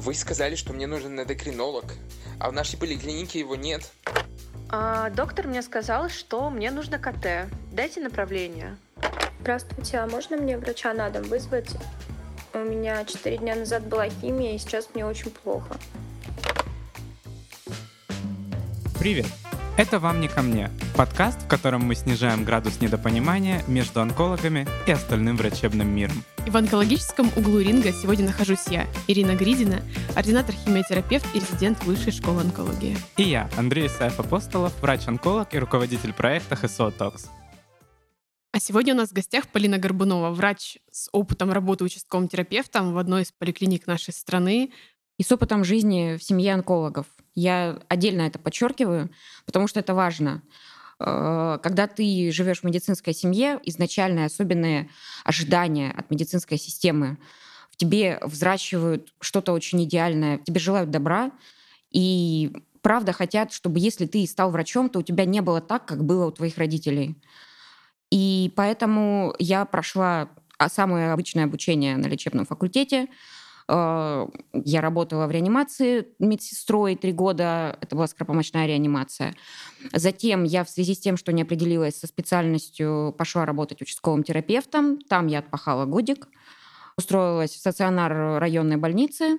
Вы 0.00 0.14
сказали, 0.14 0.54
что 0.54 0.72
мне 0.72 0.86
нужен 0.86 1.20
эндокринолог, 1.20 1.84
а 2.38 2.48
в 2.48 2.54
нашей 2.54 2.78
поликлинике 2.78 3.38
его 3.38 3.54
нет. 3.54 3.92
А, 4.70 5.10
доктор 5.10 5.46
мне 5.46 5.60
сказал, 5.60 6.08
что 6.08 6.48
мне 6.48 6.70
нужно 6.70 6.98
КТ. 6.98 7.52
Дайте 7.70 8.00
направление. 8.00 8.78
Здравствуйте, 9.40 9.98
а 9.98 10.06
можно 10.06 10.38
мне 10.38 10.56
врача 10.56 10.94
на 10.94 11.10
дом 11.10 11.24
вызвать? 11.24 11.68
У 12.54 12.58
меня 12.60 13.04
четыре 13.04 13.36
дня 13.36 13.54
назад 13.54 13.86
была 13.86 14.08
химия, 14.08 14.54
и 14.54 14.58
сейчас 14.58 14.88
мне 14.94 15.04
очень 15.04 15.30
плохо. 15.30 15.76
Привет! 18.98 19.26
Это 19.76 19.98
«Вам 19.98 20.22
не 20.22 20.28
ко 20.28 20.40
мне»— 20.40 20.70
подкаст, 21.00 21.40
в 21.40 21.48
котором 21.48 21.80
мы 21.80 21.94
снижаем 21.94 22.44
градус 22.44 22.82
недопонимания 22.82 23.64
между 23.66 24.02
онкологами 24.02 24.68
и 24.86 24.92
остальным 24.92 25.34
врачебным 25.38 25.88
миром. 25.88 26.22
И 26.46 26.50
в 26.50 26.56
онкологическом 26.58 27.30
углу 27.36 27.60
ринга 27.60 27.90
сегодня 27.90 28.26
нахожусь 28.26 28.66
я, 28.66 28.86
Ирина 29.08 29.34
Гридина, 29.34 29.80
ординатор-химиотерапевт 30.14 31.24
и 31.34 31.38
резидент 31.38 31.82
Высшей 31.84 32.12
школы 32.12 32.42
онкологии. 32.42 32.98
И 33.16 33.22
я, 33.22 33.48
Андрей 33.56 33.86
Исаев 33.86 34.20
Апостолов, 34.20 34.78
врач-онколог 34.82 35.54
и 35.54 35.58
руководитель 35.58 36.12
проекта 36.12 36.54
HSO 36.54 36.92
Talks. 36.98 37.28
А 38.52 38.60
сегодня 38.60 38.92
у 38.92 38.96
нас 38.98 39.08
в 39.08 39.14
гостях 39.14 39.48
Полина 39.48 39.78
Горбунова, 39.78 40.28
врач 40.32 40.76
с 40.90 41.08
опытом 41.12 41.50
работы 41.50 41.82
участковым 41.82 42.28
терапевтом 42.28 42.92
в 42.92 42.98
одной 42.98 43.22
из 43.22 43.32
поликлиник 43.32 43.86
нашей 43.86 44.12
страны, 44.12 44.70
и 45.20 45.22
с 45.22 45.30
опытом 45.30 45.64
жизни 45.64 46.16
в 46.16 46.22
семье 46.22 46.54
онкологов. 46.54 47.06
Я 47.34 47.78
отдельно 47.88 48.22
это 48.22 48.38
подчеркиваю, 48.38 49.10
потому 49.44 49.68
что 49.68 49.78
это 49.78 49.94
важно. 49.94 50.42
Э, 51.00 51.58
когда 51.62 51.86
ты 51.86 52.30
живешь 52.30 52.60
в 52.60 52.64
медицинской 52.64 53.14
семье, 53.14 53.58
изначальные 53.64 54.26
особенные 54.26 54.90
ожидания 55.24 55.90
от 55.90 56.10
медицинской 56.10 56.58
системы 56.58 57.18
в 57.70 57.76
тебе 57.76 58.18
взращивают 58.22 59.14
что-то 59.20 59.52
очень 59.52 59.82
идеальное, 59.84 60.38
тебе 60.38 60.60
желают 60.60 60.90
добра, 60.90 61.30
и 61.90 62.52
правда 62.82 63.12
хотят, 63.12 63.52
чтобы 63.52 63.80
если 63.80 64.06
ты 64.06 64.26
стал 64.26 64.50
врачом, 64.50 64.90
то 64.90 64.98
у 64.98 65.02
тебя 65.02 65.24
не 65.24 65.40
было 65.40 65.60
так, 65.60 65.86
как 65.86 66.04
было 66.04 66.26
у 66.26 66.30
твоих 66.30 66.58
родителей. 66.58 67.16
И 68.10 68.52
поэтому 68.56 69.34
я 69.38 69.64
прошла 69.64 70.28
а, 70.58 70.68
самое 70.68 71.12
обычное 71.12 71.44
обучение 71.44 71.96
на 71.96 72.06
лечебном 72.06 72.44
факультете, 72.44 73.08
я 73.70 74.80
работала 74.80 75.26
в 75.26 75.30
реанимации 75.30 76.08
медсестрой 76.18 76.96
три 76.96 77.12
года, 77.12 77.78
это 77.80 77.94
была 77.94 78.06
скоропомощная 78.06 78.66
реанимация. 78.66 79.34
Затем 79.92 80.44
я 80.44 80.64
в 80.64 80.70
связи 80.70 80.94
с 80.94 80.98
тем, 80.98 81.16
что 81.16 81.32
не 81.32 81.42
определилась 81.42 82.00
со 82.00 82.06
специальностью, 82.06 83.14
пошла 83.16 83.46
работать 83.46 83.80
участковым 83.80 84.24
терапевтом. 84.24 84.98
Там 84.98 85.28
я 85.28 85.38
отпахала 85.38 85.84
годик. 85.84 86.28
Устроилась 86.96 87.52
в 87.52 87.58
стационар 87.58 88.40
районной 88.40 88.76
больницы. 88.76 89.38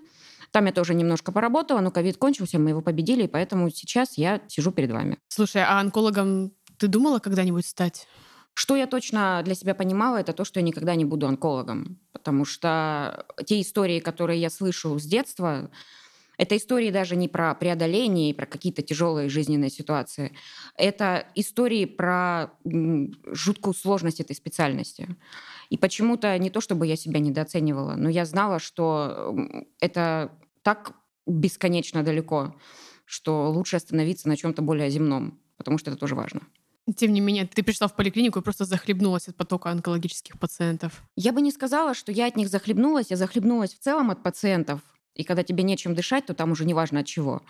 Там 0.52 0.66
я 0.66 0.72
тоже 0.72 0.94
немножко 0.94 1.32
поработала, 1.32 1.80
но 1.80 1.92
ковид 1.92 2.18
кончился, 2.18 2.60
мы 2.60 2.72
его 2.72 2.82
победили, 2.82 3.24
и 3.24 3.28
поэтому 3.28 3.70
сейчас 3.70 4.18
я 4.18 4.42
сижу 4.48 4.72
перед 4.72 4.92
вами. 4.92 5.18
Слушай, 5.28 5.64
а 5.64 5.80
онкологом 5.80 6.52
ты 6.78 6.88
думала 6.88 7.20
когда-нибудь 7.20 7.66
стать? 7.66 8.08
Что 8.54 8.76
я 8.76 8.86
точно 8.88 9.42
для 9.44 9.56
себя 9.56 9.74
понимала, 9.74 10.18
это 10.18 10.34
то, 10.34 10.44
что 10.44 10.60
я 10.60 10.66
никогда 10.66 10.96
не 10.96 11.06
буду 11.06 11.28
онкологом. 11.28 12.00
Потому 12.12 12.46
что 12.46 13.26
те 13.46 13.62
истории, 13.62 14.00
которые 14.00 14.42
я 14.42 14.50
слышу 14.50 15.00
с 15.00 15.06
детства, 15.06 15.72
это 16.38 16.58
истории 16.58 16.90
даже 16.90 17.16
не 17.16 17.28
про 17.28 17.54
преодоление 17.54 18.32
и 18.32 18.34
про 18.34 18.46
какие-то 18.46 18.82
тяжелые 18.82 19.30
жизненные 19.30 19.70
ситуации. 19.70 20.36
Это 20.76 21.28
истории 21.36 21.86
про 21.86 22.52
жуткую 22.64 23.74
сложность 23.74 24.20
этой 24.20 24.36
специальности. 24.36 25.16
И 25.70 25.78
почему-то 25.78 26.38
не 26.40 26.50
то, 26.50 26.60
чтобы 26.60 26.88
я 26.88 26.96
себя 26.96 27.20
недооценивала, 27.20 27.94
но 27.96 28.10
я 28.10 28.26
знала, 28.26 28.60
что 28.60 29.36
это 29.80 30.32
так 30.64 30.94
бесконечно 31.28 32.04
далеко, 32.04 32.56
что 33.06 33.52
лучше 33.52 33.76
остановиться 33.76 34.28
на 34.28 34.36
чем-то 34.36 34.62
более 34.62 34.90
земном, 34.90 35.40
потому 35.58 35.78
что 35.78 35.92
это 35.92 36.00
тоже 36.00 36.16
важно. 36.16 36.42
Тем 36.96 37.14
не 37.14 37.22
менее, 37.22 37.48
ты 37.48 37.64
пришла 37.64 37.88
в 37.88 37.96
поликлинику 37.96 38.40
и 38.40 38.42
просто 38.42 38.66
захлебнулась 38.66 39.28
от 39.28 39.36
потока 39.36 39.70
онкологических 39.70 40.40
пациентов. 40.40 41.04
Я 41.16 41.32
бы 41.32 41.42
не 41.42 41.52
сказала, 41.52 41.94
что 41.94 42.12
я 42.12 42.28
от 42.28 42.36
них 42.36 42.50
захлебнулась. 42.50 43.12
Я 43.12 43.18
захлебнулась 43.18 43.74
в 43.74 43.80
целом 43.80 44.10
от 44.10 44.24
пациентов. 44.24 44.82
И 45.14 45.24
когда 45.24 45.44
тебе 45.44 45.64
нечем 45.64 45.94
дышать, 45.94 46.26
то 46.26 46.34
там 46.34 46.52
уже 46.52 46.66
неважно 46.66 47.02
от 47.02 47.06
чего. 47.06 47.42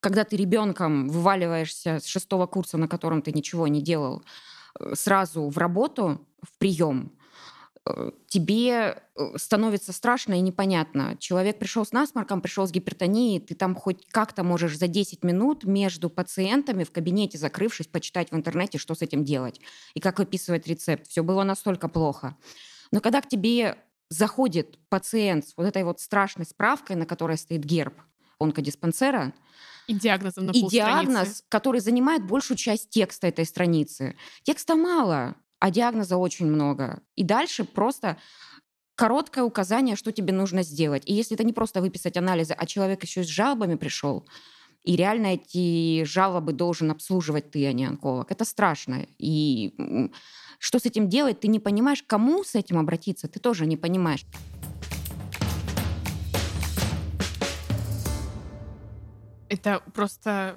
Когда 0.00 0.24
ты 0.24 0.36
ребенком 0.36 1.08
вываливаешься 1.08 2.00
с 2.00 2.06
шестого 2.06 2.46
курса, 2.46 2.76
на 2.76 2.88
котором 2.88 3.22
ты 3.22 3.32
ничего 3.32 3.68
не 3.68 3.82
делал, 3.82 4.22
э, 4.80 4.94
сразу 4.94 5.48
в 5.48 5.58
работу, 5.58 6.26
в 6.42 6.58
прием, 6.58 7.12
тебе 8.28 9.02
э, 9.16 9.36
становится 9.36 9.92
страшно 9.92 10.34
и 10.34 10.40
непонятно. 10.40 11.16
Человек 11.18 11.58
пришел 11.58 11.84
с 11.84 11.92
насморком, 11.92 12.40
пришел 12.40 12.66
с 12.66 12.72
гипертонией, 12.72 13.40
ты 13.40 13.54
там 13.54 13.74
хоть 13.74 14.06
как-то 14.08 14.42
можешь 14.42 14.76
за 14.76 14.88
10 14.88 15.24
минут 15.24 15.64
между 15.64 16.10
пациентами 16.10 16.84
в 16.84 16.90
кабинете, 16.90 17.38
закрывшись, 17.38 17.86
почитать 17.86 18.30
в 18.30 18.36
интернете, 18.36 18.78
что 18.78 18.94
с 18.94 19.02
этим 19.02 19.24
делать 19.24 19.60
и 19.94 20.00
как 20.00 20.18
выписывать 20.18 20.66
рецепт. 20.66 21.06
Все 21.06 21.22
было 21.22 21.44
настолько 21.44 21.88
плохо. 21.88 22.36
Но 22.90 23.00
когда 23.00 23.20
к 23.20 23.28
тебе 23.28 23.78
заходит 24.08 24.78
пациент 24.88 25.48
с 25.48 25.56
вот 25.56 25.66
этой 25.66 25.84
вот 25.84 26.00
страшной 26.00 26.46
справкой, 26.46 26.96
на 26.96 27.06
которой 27.06 27.36
стоит 27.36 27.64
герб 27.64 27.94
онкодиспансера, 28.38 29.32
и 29.86 29.94
диагнозом 29.94 30.46
на 30.46 30.50
И 30.50 30.66
диагноз, 30.66 31.44
который 31.48 31.80
занимает 31.80 32.26
большую 32.26 32.56
часть 32.56 32.90
текста 32.90 33.28
этой 33.28 33.46
страницы. 33.46 34.16
Текста 34.42 34.74
мало, 34.74 35.36
а 35.58 35.70
диагноза 35.70 36.16
очень 36.16 36.46
много. 36.46 37.02
И 37.14 37.24
дальше 37.24 37.64
просто 37.64 38.18
короткое 38.94 39.44
указание, 39.44 39.96
что 39.96 40.12
тебе 40.12 40.32
нужно 40.32 40.62
сделать. 40.62 41.02
И 41.06 41.12
если 41.12 41.34
это 41.34 41.44
не 41.44 41.52
просто 41.52 41.80
выписать 41.80 42.16
анализы, 42.16 42.54
а 42.54 42.66
человек 42.66 43.02
еще 43.02 43.22
с 43.22 43.26
жалобами 43.26 43.74
пришел, 43.74 44.26
и 44.84 44.96
реально 44.96 45.34
эти 45.34 46.04
жалобы 46.04 46.52
должен 46.52 46.90
обслуживать 46.90 47.50
ты, 47.50 47.66
а 47.66 47.72
не 47.72 47.84
онколог. 47.84 48.30
Это 48.30 48.44
страшно. 48.44 49.06
И 49.18 49.74
что 50.58 50.78
с 50.78 50.86
этим 50.86 51.08
делать, 51.08 51.40
ты 51.40 51.48
не 51.48 51.58
понимаешь, 51.58 52.04
кому 52.06 52.44
с 52.44 52.54
этим 52.54 52.78
обратиться, 52.78 53.28
ты 53.28 53.40
тоже 53.40 53.66
не 53.66 53.76
понимаешь. 53.76 54.24
Это 59.48 59.82
просто 59.92 60.56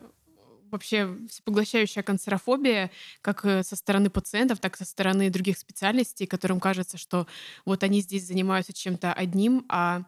вообще 0.72 1.18
всепоглощающая 1.30 2.04
канцерофобия 2.04 2.92
как 3.22 3.46
э, 3.46 3.64
со 3.64 3.76
стороны 3.76 4.10
пациентов, 4.10 4.60
так 4.60 4.76
и 4.76 4.78
со 4.78 4.86
стороны 4.86 5.30
других 5.30 5.58
специальностей, 5.58 6.28
которым 6.28 6.60
кажется, 6.60 6.98
что 6.98 7.28
вот 7.66 7.84
они 7.84 8.02
здесь 8.02 8.26
занимаются 8.26 8.74
чем-то 8.74 9.14
одним, 9.14 9.66
а 9.70 10.04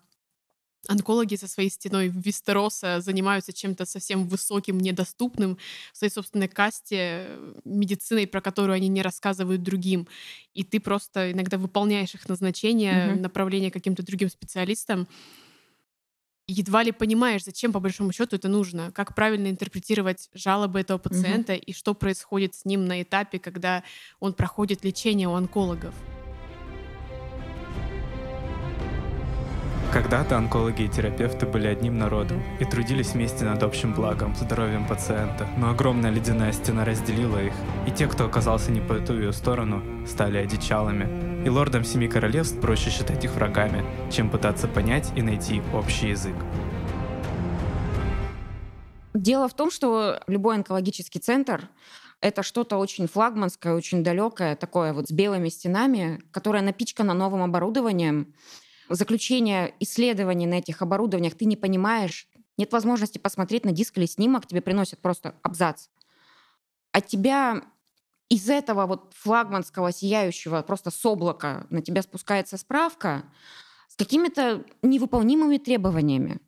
онкологи 0.88 1.36
со 1.36 1.48
своей 1.48 1.70
стеной 1.70 2.08
Вистероса 2.08 3.02
занимаются 3.02 3.54
чем-то 3.54 3.86
совсем 3.86 4.28
высоким, 4.28 4.80
недоступным 4.80 5.58
в 5.94 5.98
своей 5.98 6.12
собственной 6.12 6.48
касте, 6.48 6.98
э, 6.98 7.54
медициной, 7.66 8.28
про 8.28 8.42
которую 8.42 8.76
они 8.76 8.88
не 8.88 9.02
рассказывают 9.02 9.64
другим. 9.64 10.08
И 10.54 10.64
ты 10.64 10.80
просто 10.80 11.32
иногда 11.32 11.58
выполняешь 11.58 12.16
их 12.16 12.28
назначение, 12.28 12.94
mm-hmm. 12.94 13.20
направление 13.20 13.72
каким-то 13.72 14.04
другим 14.04 14.30
специалистам, 14.30 15.08
едва 16.52 16.84
ли 16.84 16.92
понимаешь, 16.92 17.44
зачем 17.44 17.72
по 17.72 17.80
большому 17.80 18.12
счету 18.12 18.36
это 18.36 18.50
нужно, 18.50 18.92
как 18.92 19.16
правильно 19.16 19.48
интерпретировать 19.48 20.30
жалобы 20.34 20.80
этого 20.80 20.98
пациента 20.98 21.54
угу. 21.54 21.62
и 21.66 21.74
что 21.74 21.94
происходит 21.94 22.56
с 22.56 22.66
ним 22.66 22.86
на 22.86 23.02
этапе, 23.02 23.40
когда 23.40 23.84
он 24.20 24.34
проходит 24.34 24.84
лечение 24.84 25.28
у 25.28 25.34
онкологов. 25.34 25.94
Когда-то 29.92 30.38
онкологи 30.38 30.84
и 30.84 30.88
терапевты 30.88 31.46
были 31.46 31.68
одним 31.68 31.98
народом 31.98 32.42
и 32.62 32.64
трудились 32.64 33.12
вместе 33.12 33.44
над 33.44 33.62
общим 33.62 33.94
благом, 33.94 34.34
здоровьем 34.38 34.88
пациента. 34.88 35.50
Но 35.58 35.70
огромная 35.70 36.12
ледяная 36.12 36.54
стена 36.54 36.86
разделила 36.86 37.38
их, 37.44 37.52
и 37.86 37.92
те, 37.92 38.08
кто 38.08 38.24
оказался 38.24 38.72
не 38.72 38.80
по 38.80 38.94
эту 38.94 39.20
ее 39.20 39.34
сторону, 39.34 39.84
стали 40.08 40.38
одичалами. 40.38 41.44
И 41.46 41.50
лордам 41.50 41.84
Семи 41.84 42.08
Королевств 42.08 42.62
проще 42.62 42.90
считать 42.90 43.26
их 43.26 43.32
врагами, 43.32 43.84
чем 44.10 44.30
пытаться 44.30 44.70
понять 44.70 45.12
и 45.18 45.22
найти 45.22 45.62
общий 45.74 46.12
язык. 46.12 46.36
Дело 49.14 49.50
в 49.50 49.54
том, 49.54 49.72
что 49.72 50.22
любой 50.28 50.56
онкологический 50.56 51.20
центр 51.20 51.68
это 52.22 52.44
что-то 52.44 52.78
очень 52.78 53.08
флагманское, 53.08 53.74
очень 53.74 54.04
далекое, 54.04 54.56
такое 54.56 54.94
вот 54.94 55.10
с 55.10 55.12
белыми 55.12 55.50
стенами, 55.50 56.22
которое 56.32 56.62
напичкано 56.62 57.14
новым 57.14 57.42
оборудованием, 57.44 58.34
заключение 58.96 59.74
исследований 59.80 60.48
на 60.48 60.56
этих 60.56 60.82
оборудованиях 60.82 61.36
ты 61.36 61.46
не 61.46 61.56
понимаешь, 61.56 62.28
нет 62.58 62.72
возможности 62.72 63.18
посмотреть 63.18 63.66
на 63.66 63.72
диск 63.72 63.98
или 63.98 64.06
снимок, 64.06 64.48
тебе 64.48 64.62
приносят 64.62 65.00
просто 65.00 65.36
абзац. 65.42 65.88
От 66.92 67.08
тебя 67.08 67.64
из 68.30 68.50
этого 68.50 68.86
вот 68.86 69.14
флагманского 69.16 69.92
сияющего 69.92 70.62
просто 70.62 70.92
с 70.92 71.06
облака 71.06 71.68
на 71.70 71.82
тебя 71.82 72.02
спускается 72.02 72.58
справка 72.58 73.24
с 73.88 73.96
какими-то 73.96 74.64
невыполнимыми 74.82 75.58
требованиями. 75.58 76.40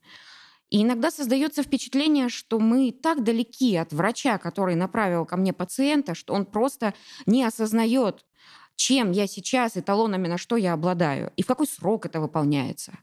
И 0.70 0.82
иногда 0.82 1.12
создается 1.12 1.62
впечатление, 1.62 2.30
что 2.30 2.58
мы 2.58 2.92
так 2.92 3.24
далеки 3.24 3.76
от 3.76 3.94
врача, 3.94 4.38
который 4.38 4.76
направил 4.76 5.26
ко 5.26 5.38
мне 5.38 5.54
пациента, 5.54 6.16
что 6.16 6.34
он 6.34 6.46
просто 6.46 6.94
не 7.26 7.44
осознает 7.44 8.26
чем 8.76 9.12
я 9.12 9.28
сейчас, 9.28 9.78
эталонами, 9.78 10.28
на 10.28 10.38
что 10.38 10.58
я 10.58 10.74
обладаю, 10.74 11.32
и 11.38 11.44
в 11.44 11.46
какой 11.46 11.68
срок 11.68 12.06
это 12.06 12.20
выполняется. 12.20 12.94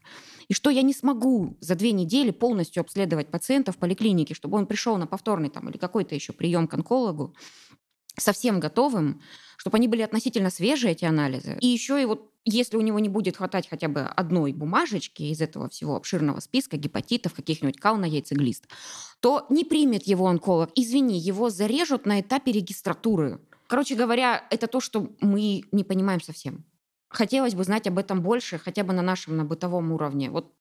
И 0.47 0.53
что 0.53 0.69
я 0.69 0.81
не 0.81 0.93
смогу 0.93 1.57
за 1.61 1.75
две 1.75 1.91
недели 1.91 2.31
полностью 2.31 2.81
обследовать 2.81 3.29
пациента 3.29 3.71
в 3.71 3.77
поликлинике, 3.77 4.33
чтобы 4.33 4.57
он 4.57 4.67
пришел 4.67 4.97
на 4.97 5.07
повторный 5.07 5.49
там, 5.49 5.69
или 5.69 5.77
какой-то 5.77 6.13
еще 6.13 6.33
прием 6.33 6.67
к 6.67 6.73
онкологу 6.73 7.35
совсем 8.17 8.59
готовым, 8.59 9.21
чтобы 9.57 9.77
они 9.77 9.87
были 9.87 10.01
относительно 10.01 10.49
свежие, 10.49 10.91
эти 10.91 11.05
анализы. 11.05 11.57
И 11.61 11.67
еще 11.67 12.01
и 12.01 12.05
вот 12.05 12.31
если 12.43 12.75
у 12.77 12.81
него 12.81 12.99
не 12.99 13.09
будет 13.09 13.37
хватать 13.37 13.69
хотя 13.69 13.87
бы 13.87 14.01
одной 14.01 14.51
бумажечки 14.51 15.21
из 15.23 15.41
этого 15.41 15.69
всего 15.69 15.95
обширного 15.95 16.39
списка 16.39 16.77
гепатитов, 16.77 17.33
каких-нибудь 17.33 17.79
кал 17.79 17.97
на 17.97 18.05
яйцеглист, 18.05 18.67
то 19.19 19.45
не 19.49 19.63
примет 19.63 20.03
его 20.03 20.27
онколог. 20.27 20.71
Извини, 20.75 21.19
его 21.19 21.49
зарежут 21.49 22.05
на 22.05 22.19
этапе 22.21 22.51
регистратуры. 22.51 23.39
Короче 23.71 23.95
говоря, 23.95 24.45
это 24.49 24.67
то, 24.67 24.81
что 24.81 25.15
мы 25.21 25.63
не 25.71 25.85
понимаем 25.85 26.19
совсем. 26.19 26.65
Хотелось 27.07 27.55
бы 27.55 27.63
знать 27.63 27.87
об 27.87 27.99
этом 27.99 28.21
больше, 28.21 28.57
хотя 28.57 28.83
бы 28.83 28.91
на 28.91 29.01
нашем, 29.01 29.37
на 29.37 29.45
бытовом 29.45 29.93
уровне. 29.93 30.29
Вот 30.29 30.53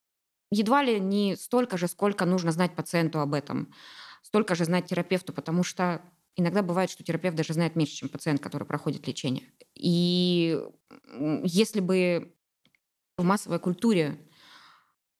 едва 0.52 0.84
ли 0.84 1.00
не 1.00 1.34
столько 1.34 1.76
же, 1.76 1.88
сколько 1.88 2.24
нужно 2.24 2.52
знать 2.52 2.76
пациенту 2.76 3.18
об 3.18 3.34
этом, 3.34 3.74
столько 4.22 4.54
же 4.54 4.64
знать 4.64 4.86
терапевту, 4.86 5.32
потому 5.32 5.64
что 5.64 6.02
иногда 6.36 6.62
бывает, 6.62 6.88
что 6.88 7.02
терапевт 7.02 7.36
даже 7.36 7.52
знает 7.52 7.74
меньше, 7.74 7.94
чем 7.94 8.08
пациент, 8.10 8.40
который 8.40 8.62
проходит 8.62 9.08
лечение. 9.08 9.42
И 9.74 10.62
если 11.42 11.80
бы 11.80 12.32
в 13.18 13.24
массовой 13.24 13.58
культуре 13.58 14.24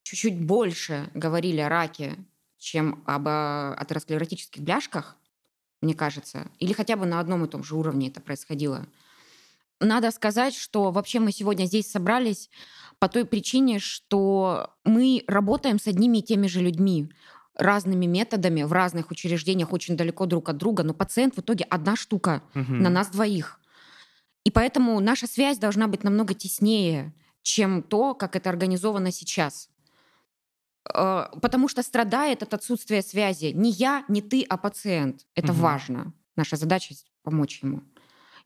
чуть-чуть 0.05 0.41
больше 0.41 1.11
говорили 1.15 1.59
о 1.59 1.69
раке, 1.69 2.25
чем 2.57 3.03
об 3.05 3.27
атеросклеротических 3.27 4.63
бляшках, 4.63 5.17
мне 5.81 5.95
кажется. 5.95 6.51
Или 6.59 6.73
хотя 6.73 6.97
бы 6.97 7.07
на 7.07 7.21
одном 7.21 7.45
и 7.45 7.49
том 7.49 7.65
же 7.65 7.77
уровне 7.77 8.09
это 8.09 8.21
происходило. 8.21 8.87
Надо 9.81 10.11
сказать, 10.11 10.55
что 10.55 10.91
вообще 10.91 11.21
мы 11.21 11.33
сегодня 11.33 11.65
здесь 11.65 11.91
собрались 11.91 12.51
по 12.99 13.09
той 13.09 13.25
причине, 13.25 13.79
что 13.79 14.75
мы 14.85 15.25
работаем 15.27 15.79
с 15.79 15.87
одними 15.87 16.19
и 16.19 16.23
теми 16.23 16.47
же 16.47 16.61
людьми 16.61 17.11
разными 17.55 18.07
методами 18.07 18.63
в 18.63 18.73
разных 18.73 19.11
учреждениях 19.11 19.73
очень 19.73 19.97
далеко 19.97 20.27
друг 20.27 20.49
от 20.51 20.59
друга, 20.59 20.83
но 20.83 20.95
пациент 20.95 21.37
в 21.37 21.41
итоге 21.41 21.65
одна 21.65 21.97
штука 21.97 22.43
угу. 22.55 22.73
на 22.73 22.91
нас 22.91 23.09
двоих. 23.09 23.59
И 24.45 24.51
поэтому 24.51 25.01
наша 25.01 25.27
связь 25.27 25.59
должна 25.59 25.87
быть 25.89 26.05
намного 26.05 26.35
теснее, 26.35 27.15
чем 27.43 27.83
то, 27.83 28.15
как 28.15 28.37
это 28.37 28.51
организовано 28.51 29.13
сейчас. 29.13 29.70
Э, 30.93 31.27
потому 31.41 31.69
что 31.69 31.83
страдает 31.83 32.43
от 32.43 32.55
отсутствия 32.55 33.03
связи 33.03 33.53
не 33.55 33.71
я, 33.71 34.05
не 34.09 34.23
ты, 34.23 34.43
а 34.49 34.57
пациент. 34.57 35.27
Это 35.35 35.53
угу. 35.53 35.63
важно. 35.63 36.13
Наша 36.37 36.57
задача 36.57 36.95
помочь 37.23 37.63
ему. 37.63 37.83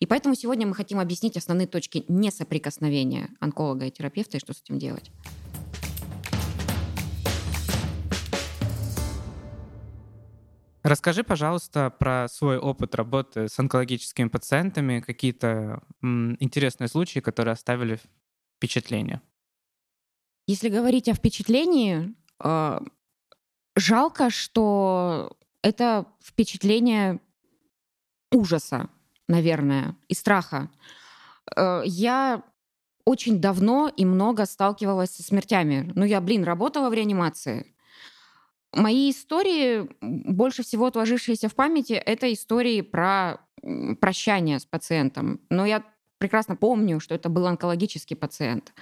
И 0.00 0.06
поэтому 0.06 0.34
сегодня 0.34 0.66
мы 0.66 0.74
хотим 0.74 0.98
объяснить 0.98 1.36
основные 1.36 1.68
точки 1.68 2.04
несоприкосновения 2.08 3.30
онколога 3.40 3.86
и 3.86 3.90
терапевта 3.90 4.36
и 4.36 4.40
что 4.40 4.52
с 4.52 4.60
этим 4.60 4.78
делать. 4.78 5.10
Расскажи, 10.82 11.24
пожалуйста, 11.24 11.88
про 11.98 12.28
свой 12.28 12.58
опыт 12.58 12.94
работы 12.94 13.48
с 13.48 13.58
онкологическими 13.58 14.28
пациентами, 14.28 15.00
какие-то 15.00 15.82
интересные 16.02 16.88
случаи, 16.88 17.20
которые 17.20 17.52
оставили 17.54 17.98
впечатление. 18.58 19.22
Если 20.46 20.68
говорить 20.68 21.08
о 21.08 21.14
впечатлении, 21.14 22.14
жалко, 23.76 24.30
что 24.30 25.36
это 25.62 26.06
впечатление 26.22 27.20
ужаса, 28.30 28.88
наверное, 29.28 29.96
и 30.08 30.14
страха. 30.14 30.70
Э, 31.56 31.82
я 31.84 32.42
очень 33.04 33.40
давно 33.40 33.90
и 33.94 34.04
много 34.04 34.46
сталкивалась 34.46 35.10
со 35.10 35.22
смертями. 35.22 35.92
Ну, 35.94 36.04
я, 36.04 36.20
блин, 36.20 36.44
работала 36.44 36.90
в 36.90 36.94
реанимации. 36.94 37.74
Мои 38.72 39.10
истории, 39.10 39.88
больше 40.00 40.62
всего 40.62 40.86
отложившиеся 40.86 41.48
в 41.48 41.54
памяти, 41.54 41.92
это 41.92 42.32
истории 42.32 42.80
про 42.80 43.38
прощание 44.00 44.58
с 44.58 44.66
пациентом. 44.66 45.40
Но 45.48 45.64
я 45.64 45.84
прекрасно 46.18 46.56
помню, 46.56 47.00
что 47.00 47.14
это 47.14 47.28
был 47.28 47.46
онкологический 47.46 48.16
пациент. 48.16 48.74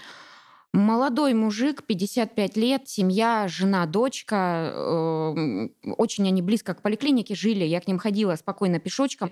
Молодой 0.73 1.35
мужик, 1.35 1.83
55 1.85 2.57
лет, 2.57 2.89
семья, 2.89 3.47
жена, 3.47 3.85
дочка. 3.85 4.73
Э, 4.75 5.69
очень 5.99 6.27
они 6.27 6.41
близко 6.41 6.73
к 6.73 6.81
поликлинике 6.81 7.35
жили. 7.35 7.65
Я 7.65 7.81
к 7.83 7.87
ним 7.87 7.99
ходила 7.99 8.37
спокойно 8.37 8.79
пешочком. 8.79 9.31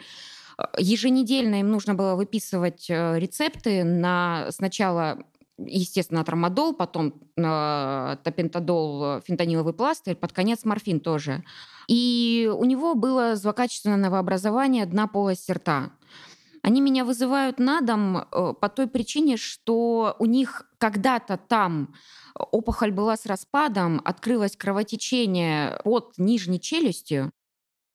Еженедельно 0.77 1.61
им 1.61 1.71
нужно 1.71 1.95
было 1.95 2.15
выписывать 2.15 2.91
э, 2.91 3.19
рецепты 3.19 3.85
на 3.85 4.49
сначала 4.51 5.25
естественно, 5.67 6.25
трамадол, 6.25 6.75
потом 6.75 7.15
э, 7.37 8.17
топентадол, 8.23 9.21
фентаниловый 9.21 9.75
пластырь, 9.75 10.17
под 10.17 10.33
конец 10.33 10.65
морфин 10.65 11.01
тоже. 11.01 11.45
И 11.87 12.51
у 12.55 12.65
него 12.65 12.95
было 12.95 13.37
злокачественное 13.37 13.97
новообразование 13.97 14.87
дна 14.87 15.07
полости 15.07 15.53
рта. 15.53 15.91
Они 16.63 16.81
меня 16.81 17.05
вызывают 17.05 17.59
на 17.59 17.81
дом 17.81 18.19
э, 18.19 18.55
по 18.61 18.69
той 18.69 18.87
причине, 18.87 19.37
что 19.37 20.17
у 20.19 20.27
них 20.27 20.71
когда-то 20.79 21.37
там 21.37 21.95
опухоль 22.35 22.91
была 22.93 23.17
с 23.17 23.27
распадом, 23.27 24.01
открылось 24.05 24.57
кровотечение 24.57 25.81
под 25.85 26.15
нижней 26.19 26.61
челюстью, 26.61 27.33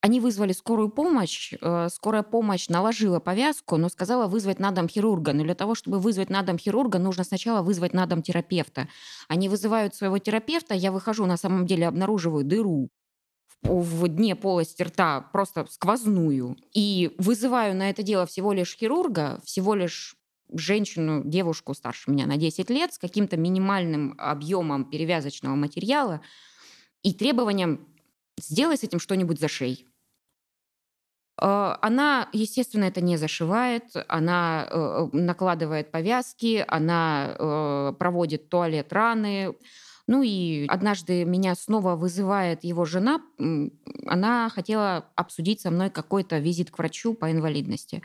они 0.05 0.19
вызвали 0.19 0.51
скорую 0.51 0.89
помощь. 0.89 1.53
Э, 1.61 1.87
скорая 1.91 2.21
помощь 2.21 2.69
наложила 2.69 3.19
повязку, 3.19 3.77
но 3.77 3.89
сказала 3.89 4.27
вызвать 4.27 4.59
на 4.59 4.69
дом 4.69 4.87
хирурга. 4.87 5.33
Но 5.33 5.43
для 5.43 5.55
того, 5.55 5.73
чтобы 5.73 5.97
вызвать 5.97 6.29
на 6.29 6.43
дом 6.43 6.59
хирурга, 6.59 6.99
нужно 6.99 7.23
сначала 7.23 7.63
вызвать 7.63 7.93
на 7.93 8.05
дом 8.05 8.21
терапевта. 8.21 8.87
Они 9.29 9.49
вызывают 9.49 9.95
своего 9.95 10.19
терапевта, 10.19 10.75
я 10.75 10.91
выхожу, 10.91 11.25
на 11.25 11.37
самом 11.37 11.65
деле 11.65 11.87
обнаруживаю 11.87 12.43
дыру 12.45 12.91
в 13.63 14.07
дне 14.07 14.35
полости 14.35 14.83
рта, 14.83 15.21
просто 15.21 15.65
сквозную, 15.69 16.57
и 16.73 17.15
вызываю 17.17 17.75
на 17.75 17.89
это 17.89 18.03
дело 18.03 18.25
всего 18.25 18.53
лишь 18.53 18.75
хирурга, 18.75 19.41
всего 19.43 19.73
лишь 19.73 20.15
женщину, 20.53 21.23
девушку 21.25 21.73
старше 21.73 22.11
меня 22.11 22.27
на 22.27 22.37
10 22.37 22.69
лет 22.69 22.93
с 22.93 22.97
каким-то 22.97 23.37
минимальным 23.37 24.15
объемом 24.17 24.85
перевязочного 24.85 25.55
материала 25.55 26.21
и 27.01 27.13
требованием 27.13 27.87
сделай 28.39 28.77
с 28.77 28.83
этим 28.83 28.99
что-нибудь 28.99 29.39
за 29.39 29.47
шею. 29.47 29.77
А, 31.37 31.77
она, 31.81 32.29
естественно, 32.31 32.85
это 32.85 33.01
не 33.01 33.17
зашивает, 33.17 33.91
она 34.07 34.67
э, 34.69 35.07
накладывает 35.11 35.91
повязки, 35.91 36.63
она 36.67 37.35
э, 37.37 37.93
проводит 37.99 38.49
туалет 38.49 38.93
раны. 38.93 39.55
Ну 40.07 40.21
и 40.21 40.67
однажды 40.67 41.25
меня 41.25 41.55
снова 41.55 41.95
вызывает 41.95 42.63
его 42.63 42.85
жена. 42.85 43.21
Она 44.05 44.49
хотела 44.49 45.09
обсудить 45.15 45.61
со 45.61 45.71
мной 45.71 45.89
какой-то 45.89 46.37
визит 46.37 46.69
к 46.69 46.77
врачу 46.77 47.13
по 47.13 47.31
инвалидности. 47.31 48.03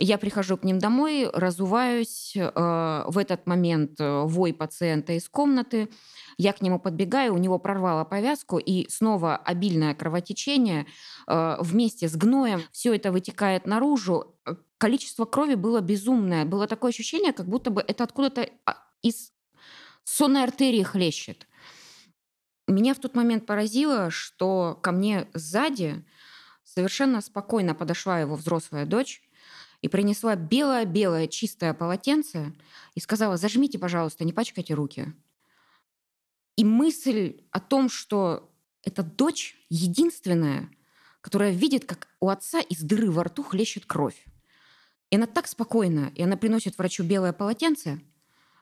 Я 0.00 0.16
прихожу 0.16 0.56
к 0.56 0.62
ним 0.62 0.78
домой, 0.78 1.28
разуваюсь. 1.32 2.34
Э, 2.36 3.04
в 3.08 3.18
этот 3.18 3.48
момент 3.48 3.98
вой 3.98 4.54
пациента 4.54 5.12
из 5.12 5.28
комнаты. 5.28 5.88
Я 6.36 6.52
к 6.52 6.62
нему 6.62 6.78
подбегаю, 6.78 7.34
у 7.34 7.38
него 7.38 7.58
прорвало 7.58 8.04
повязку, 8.04 8.58
и 8.58 8.88
снова 8.88 9.36
обильное 9.36 9.94
кровотечение 9.96 10.86
э, 11.26 11.56
вместе 11.60 12.08
с 12.08 12.14
гноем. 12.14 12.62
Все 12.70 12.94
это 12.94 13.10
вытекает 13.10 13.66
наружу. 13.66 14.36
Количество 14.78 15.24
крови 15.24 15.56
было 15.56 15.80
безумное. 15.80 16.44
Было 16.44 16.68
такое 16.68 16.90
ощущение, 16.90 17.32
как 17.32 17.48
будто 17.48 17.70
бы 17.70 17.84
это 17.84 18.04
откуда-то 18.04 18.48
а, 18.66 18.76
из 19.02 19.32
сонной 20.08 20.44
артерии 20.44 20.82
хлещет. 20.82 21.46
Меня 22.66 22.94
в 22.94 22.98
тот 22.98 23.14
момент 23.14 23.46
поразило, 23.46 24.10
что 24.10 24.78
ко 24.82 24.92
мне 24.92 25.28
сзади 25.34 26.04
совершенно 26.64 27.20
спокойно 27.20 27.74
подошла 27.74 28.20
его 28.20 28.36
взрослая 28.36 28.86
дочь 28.86 29.22
и 29.80 29.88
принесла 29.88 30.34
белое-белое 30.34 31.28
чистое 31.28 31.74
полотенце 31.74 32.54
и 32.94 33.00
сказала, 33.00 33.36
зажмите, 33.36 33.78
пожалуйста, 33.78 34.24
не 34.24 34.32
пачкайте 34.32 34.74
руки. 34.74 35.12
И 36.56 36.64
мысль 36.64 37.42
о 37.50 37.60
том, 37.60 37.88
что 37.88 38.50
эта 38.82 39.02
дочь 39.02 39.56
единственная, 39.68 40.70
которая 41.20 41.52
видит, 41.52 41.84
как 41.84 42.08
у 42.20 42.28
отца 42.28 42.60
из 42.60 42.80
дыры 42.80 43.10
во 43.10 43.24
рту 43.24 43.42
хлещет 43.42 43.86
кровь. 43.86 44.26
И 45.10 45.16
она 45.16 45.26
так 45.26 45.46
спокойна, 45.46 46.12
и 46.14 46.22
она 46.22 46.36
приносит 46.36 46.76
врачу 46.76 47.04
белое 47.04 47.32
полотенце, 47.32 48.00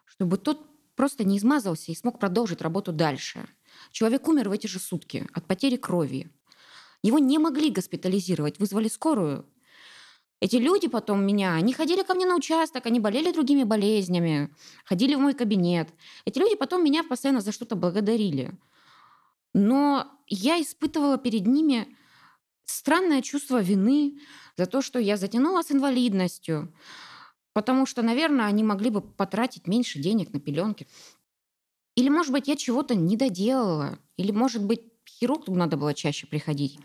чтобы 0.05 0.38
тот 0.38 0.75
просто 0.97 1.25
не 1.25 1.38
измазался 1.38 1.93
и 1.93 1.95
смог 1.95 2.19
продолжить 2.19 2.62
работу 2.62 2.93
дальше. 2.93 3.47
Человек 3.93 4.26
умер 4.26 4.49
в 4.49 4.53
эти 4.53 4.67
же 4.67 4.79
сутки 4.81 5.26
от 5.33 5.47
потери 5.47 5.76
крови. 5.76 6.31
Его 7.03 7.19
не 7.19 7.38
могли 7.38 7.71
госпитализировать, 7.71 8.59
вызвали 8.59 8.88
скорую, 8.88 9.47
эти 10.41 10.57
люди 10.57 10.87
потом 10.87 11.26
меня, 11.26 11.55
они 11.55 11.73
ходили 11.73 12.03
ко 12.03 12.15
мне 12.15 12.26
на 12.26 12.37
участок, 12.37 12.85
они 12.85 13.00
болели 13.00 13.33
другими 13.33 13.65
болезнями, 13.65 14.55
ходили 14.85 15.15
в 15.15 15.19
мой 15.19 15.33
кабинет. 15.33 15.88
Эти 16.26 16.38
люди 16.38 16.57
потом 16.57 16.85
меня 16.85 17.03
постоянно 17.05 17.41
за 17.41 17.53
что-то 17.53 17.75
благодарили. 17.75 18.53
Но 19.55 20.12
я 20.26 20.61
испытывала 20.61 21.17
перед 21.17 21.47
ними 21.47 21.88
странное 22.67 23.23
чувство 23.23 23.62
вины 23.62 24.21
за 24.59 24.67
то, 24.67 24.83
что 24.83 24.99
я 24.99 25.17
затянула 25.17 25.62
с 25.62 25.73
инвалидностью, 25.73 26.71
потому 27.57 27.87
что, 27.87 28.03
наверное, 28.03 28.45
они 28.45 28.63
могли 28.63 28.91
бы 28.91 29.01
потратить 29.01 29.67
меньше 29.67 29.99
денег 29.99 30.31
на 30.35 30.41
пеленки. 30.41 30.87
Или, 31.95 32.11
может 32.11 32.31
быть, 32.31 32.49
я 32.49 32.55
чего-то 32.55 32.95
не 32.95 33.17
доделала. 33.17 33.99
Или, 34.19 34.31
может 34.31 34.63
быть, 34.63 34.83
хирургу 35.09 35.55
надо 35.55 35.79
было 35.79 35.95
чаще 35.95 36.27
приходить. 36.27 36.79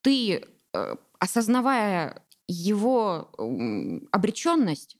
Ты, 0.00 0.46
э, 0.72 0.96
осознавая 1.18 2.24
его 2.46 3.30
обреченность, 4.10 4.96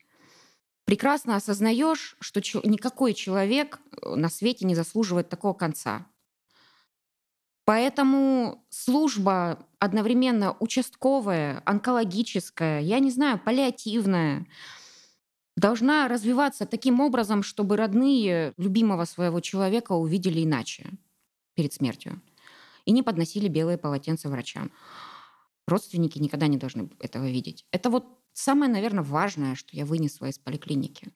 прекрасно 0.84 1.36
осознаешь, 1.36 2.18
что 2.20 2.40
никакой 2.64 3.14
человек 3.14 3.80
э, 4.02 4.14
на 4.14 4.28
свете 4.28 4.66
не 4.66 4.74
заслуживает 4.74 5.30
такого 5.30 5.54
конца. 5.54 6.06
Поэтому 7.64 8.62
служба 8.68 9.66
одновременно 9.78 10.54
участковая, 10.60 11.62
онкологическая, 11.64 12.82
я 12.82 12.98
не 12.98 13.10
знаю, 13.10 13.40
паллиативная, 13.42 14.46
должна 15.58 16.08
развиваться 16.08 16.66
таким 16.66 17.00
образом, 17.00 17.42
чтобы 17.42 17.76
родные 17.76 18.52
любимого 18.56 19.04
своего 19.04 19.40
человека 19.40 19.92
увидели 19.92 20.44
иначе 20.44 20.86
перед 21.54 21.72
смертью 21.72 22.20
и 22.84 22.92
не 22.92 23.02
подносили 23.02 23.48
белые 23.48 23.76
полотенца 23.76 24.28
врачам. 24.28 24.70
Родственники 25.66 26.18
никогда 26.18 26.46
не 26.46 26.56
должны 26.56 26.88
этого 27.00 27.28
видеть. 27.28 27.66
Это 27.72 27.90
вот 27.90 28.06
самое, 28.32 28.72
наверное, 28.72 29.04
важное, 29.04 29.54
что 29.54 29.76
я 29.76 29.84
вынесла 29.84 30.26
из 30.26 30.38
поликлиники. 30.38 31.08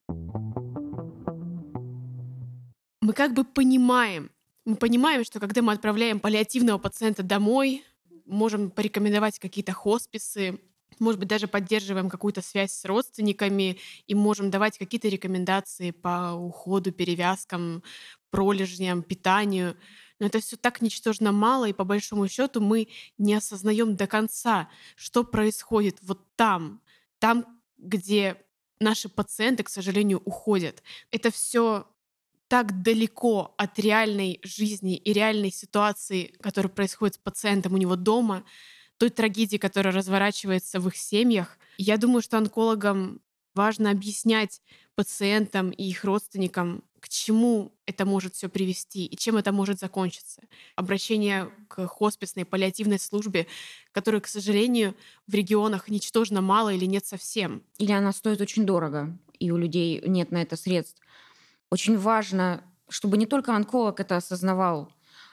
Мы 3.01 3.15
как 3.15 3.33
бы 3.33 3.45
понимаем, 3.45 4.31
мы 4.65 4.77
понимаем, 4.77 5.25
что 5.25 5.41
когда 5.41 5.63
мы 5.63 5.73
отправляем 5.73 6.21
паллиативного 6.21 6.79
пациента 6.79 7.23
домой, 7.23 7.85
можем 8.27 8.71
порекомендовать 8.71 9.39
какие-то 9.39 9.73
хосписы, 9.73 10.61
может 10.99 11.19
быть, 11.19 11.29
даже 11.29 11.47
поддерживаем 11.49 12.09
какую-то 12.09 12.43
связь 12.43 12.73
с 12.73 12.85
родственниками 12.85 13.79
и 14.07 14.15
можем 14.15 14.51
давать 14.51 14.79
какие-то 14.79 15.09
рекомендации 15.09 15.91
по 15.91 16.33
уходу, 16.33 16.93
перевязкам, 16.93 17.83
пролежням, 18.31 19.03
питанию. 19.03 19.77
Но 20.19 20.27
это 20.27 20.41
все 20.41 20.57
так 20.57 20.81
ничтожно 20.81 21.33
мало, 21.33 21.69
и 21.69 21.73
по 21.73 21.85
большому 21.85 22.29
счету 22.29 22.61
мы 22.61 22.89
не 23.19 23.35
осознаем 23.35 23.97
до 23.97 24.07
конца, 24.07 24.69
что 24.97 25.25
происходит 25.25 25.99
вот 26.03 26.21
там, 26.37 26.81
там, 27.19 27.47
где 27.77 28.37
наши 28.79 29.09
пациенты, 29.09 29.63
к 29.63 29.69
сожалению, 29.69 30.23
уходят. 30.25 30.83
Это 31.11 31.31
все 31.31 31.87
так 32.53 32.83
далеко 32.83 33.55
от 33.57 33.79
реальной 33.79 34.39
жизни 34.43 34.97
и 34.97 35.13
реальной 35.15 35.51
ситуации, 35.51 36.35
которая 36.43 36.71
происходит 36.71 37.15
с 37.15 37.19
пациентом 37.19 37.73
у 37.73 37.79
него 37.79 37.97
дома, 37.97 38.45
той 38.99 39.11
трагедии, 39.11 39.57
которая 39.57 39.95
разворачивается 39.95 40.81
в 40.81 40.89
их 40.89 40.97
семьях. 40.97 41.59
Я 41.79 41.97
думаю, 41.97 42.23
что 42.23 42.39
онкологам 42.39 43.21
важно 43.55 43.91
объяснять 43.91 44.61
пациентам 44.95 45.71
и 45.71 45.85
их 45.85 46.05
родственникам, 46.05 46.85
к 47.01 47.09
чему 47.09 47.73
это 47.87 48.05
может 48.05 48.35
все 48.35 48.49
привести 48.49 49.07
и 49.07 49.17
чем 49.17 49.37
это 49.37 49.51
может 49.51 49.81
закончиться. 49.81 50.43
Обращение 50.77 51.51
к 51.69 51.87
хосписной 51.89 52.45
паллиативной 52.45 53.01
службе, 53.01 53.49
которой, 53.91 54.21
к 54.21 54.29
сожалению, 54.29 54.95
в 55.27 55.35
регионах 55.35 55.89
ничтожно 55.89 56.41
мало 56.41 56.73
или 56.73 56.85
нет 56.85 57.05
совсем. 57.05 57.65
Или 57.79 57.93
она 57.93 58.13
стоит 58.13 58.41
очень 58.41 58.65
дорого, 58.65 59.19
и 59.39 59.51
у 59.51 59.57
людей 59.57 60.01
нет 60.07 60.31
на 60.31 60.43
это 60.43 60.57
средств. 60.57 61.03
Очень 61.71 61.99
важно, 61.99 62.63
чтобы 62.89 63.17
не 63.17 63.27
только 63.27 63.55
онколог 63.55 63.99
это 63.99 64.17
осознавал, 64.17 64.93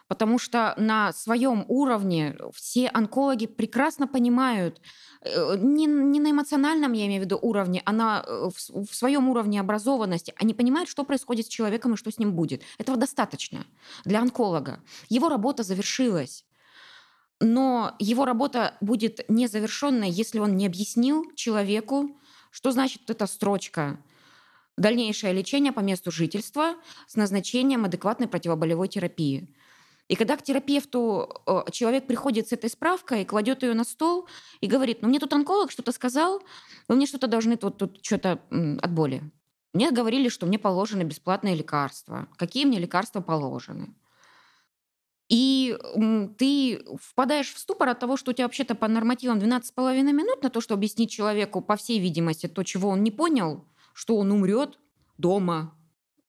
потому 0.10 0.40
что 0.40 0.74
на 0.76 1.14
своем 1.14 1.64
уровне 1.68 2.36
все 2.54 2.88
онкологи 2.88 3.46
прекрасно 3.46 4.08
понимают, 4.08 4.82
э, 5.22 5.56
не, 5.58 5.86
не 5.86 6.20
на 6.20 6.32
эмоциональном, 6.32 6.94
я 6.94 7.06
имею 7.06 7.22
в 7.22 7.26
виду, 7.26 7.38
уровне, 7.40 7.84
а 7.86 7.92
на, 7.92 8.26
э, 8.28 8.50
в, 8.50 8.88
в 8.88 8.96
своем 8.96 9.30
уровне 9.30 9.62
образованности. 9.62 10.34
Они 10.36 10.54
понимают, 10.56 10.90
что 10.90 11.04
происходит 11.04 11.46
с 11.46 11.50
человеком 11.50 11.94
и 11.94 11.98
что 11.98 12.12
с 12.12 12.18
ним 12.18 12.34
будет. 12.34 12.64
Этого 12.80 12.98
достаточно 12.98 13.68
для 14.04 14.20
онколога. 14.20 14.82
Его 15.10 15.30
работа 15.30 15.62
завершилась. 15.62 16.44
Но 17.40 17.96
его 18.00 18.26
работа 18.26 18.76
будет 18.82 19.24
незавершенной, 19.30 20.10
если 20.10 20.40
он 20.40 20.58
не 20.58 20.66
объяснил 20.66 21.32
человеку, 21.36 22.20
что 22.52 22.72
значит 22.72 23.10
эта 23.10 23.28
строчка 23.28 24.00
дальнейшее 24.76 25.34
лечение 25.34 25.72
по 25.72 25.82
месту 25.82 26.10
жительства 26.10 26.76
с 27.08 27.16
назначением 27.16 27.86
адекватной 27.86 28.28
противоболевой 28.28 28.88
терапии. 28.88 29.54
И 30.10 30.16
когда 30.16 30.36
к 30.36 30.42
терапевту 30.42 31.42
э, 31.46 31.72
человек 31.72 32.08
приходит 32.08 32.50
с 32.50 32.52
этой 32.52 32.70
справкой, 32.70 33.26
кладет 33.26 33.62
ее 33.62 33.76
на 33.76 33.84
стол 33.84 34.28
и 34.60 34.68
говорит, 34.68 35.02
ну 35.02 35.08
мне 35.08 35.20
тут 35.20 35.32
онколог 35.34 35.72
что-то 35.72 35.92
сказал, 35.92 36.42
вы 36.88 36.96
мне 36.96 37.06
что-то 37.06 37.28
должны 37.28 37.58
тут, 37.58 37.78
тут 37.78 38.04
что-то 38.04 38.42
от 38.82 38.92
боли. 38.92 39.22
Мне 39.74 39.92
говорили, 39.92 40.30
что 40.30 40.48
мне 40.48 40.58
положены 40.58 41.04
бесплатные 41.04 41.56
лекарства. 41.56 42.28
Какие 42.38 42.66
мне 42.66 42.80
лекарства 42.80 43.22
положены? 43.22 43.94
И 45.30 45.78
ты 46.40 46.84
впадаешь 47.00 47.54
в 47.54 47.60
ступор 47.60 47.90
от 47.90 48.00
того, 48.00 48.18
что 48.18 48.32
у 48.32 48.34
тебя 48.34 48.46
вообще-то 48.46 48.74
по 48.74 48.88
нормативам 48.88 49.38
12,5 49.38 50.02
минут 50.12 50.42
на 50.42 50.50
то, 50.50 50.60
чтобы 50.60 50.80
объяснить 50.80 51.12
человеку, 51.12 51.62
по 51.62 51.76
всей 51.76 52.00
видимости, 52.00 52.48
то, 52.48 52.64
чего 52.64 52.90
он 52.90 53.04
не 53.04 53.12
понял, 53.12 53.64
что 53.94 54.18
он 54.18 54.32
умрет 54.32 54.80
дома, 55.20 55.76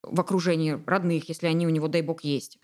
в 0.03 0.21
окружении 0.21 0.83
родных, 0.87 1.29
если 1.29 1.47
они 1.47 1.67
у 1.67 1.71
него, 1.71 1.89
дай 1.89 2.03
бог, 2.03 2.25
есть. 2.25 2.59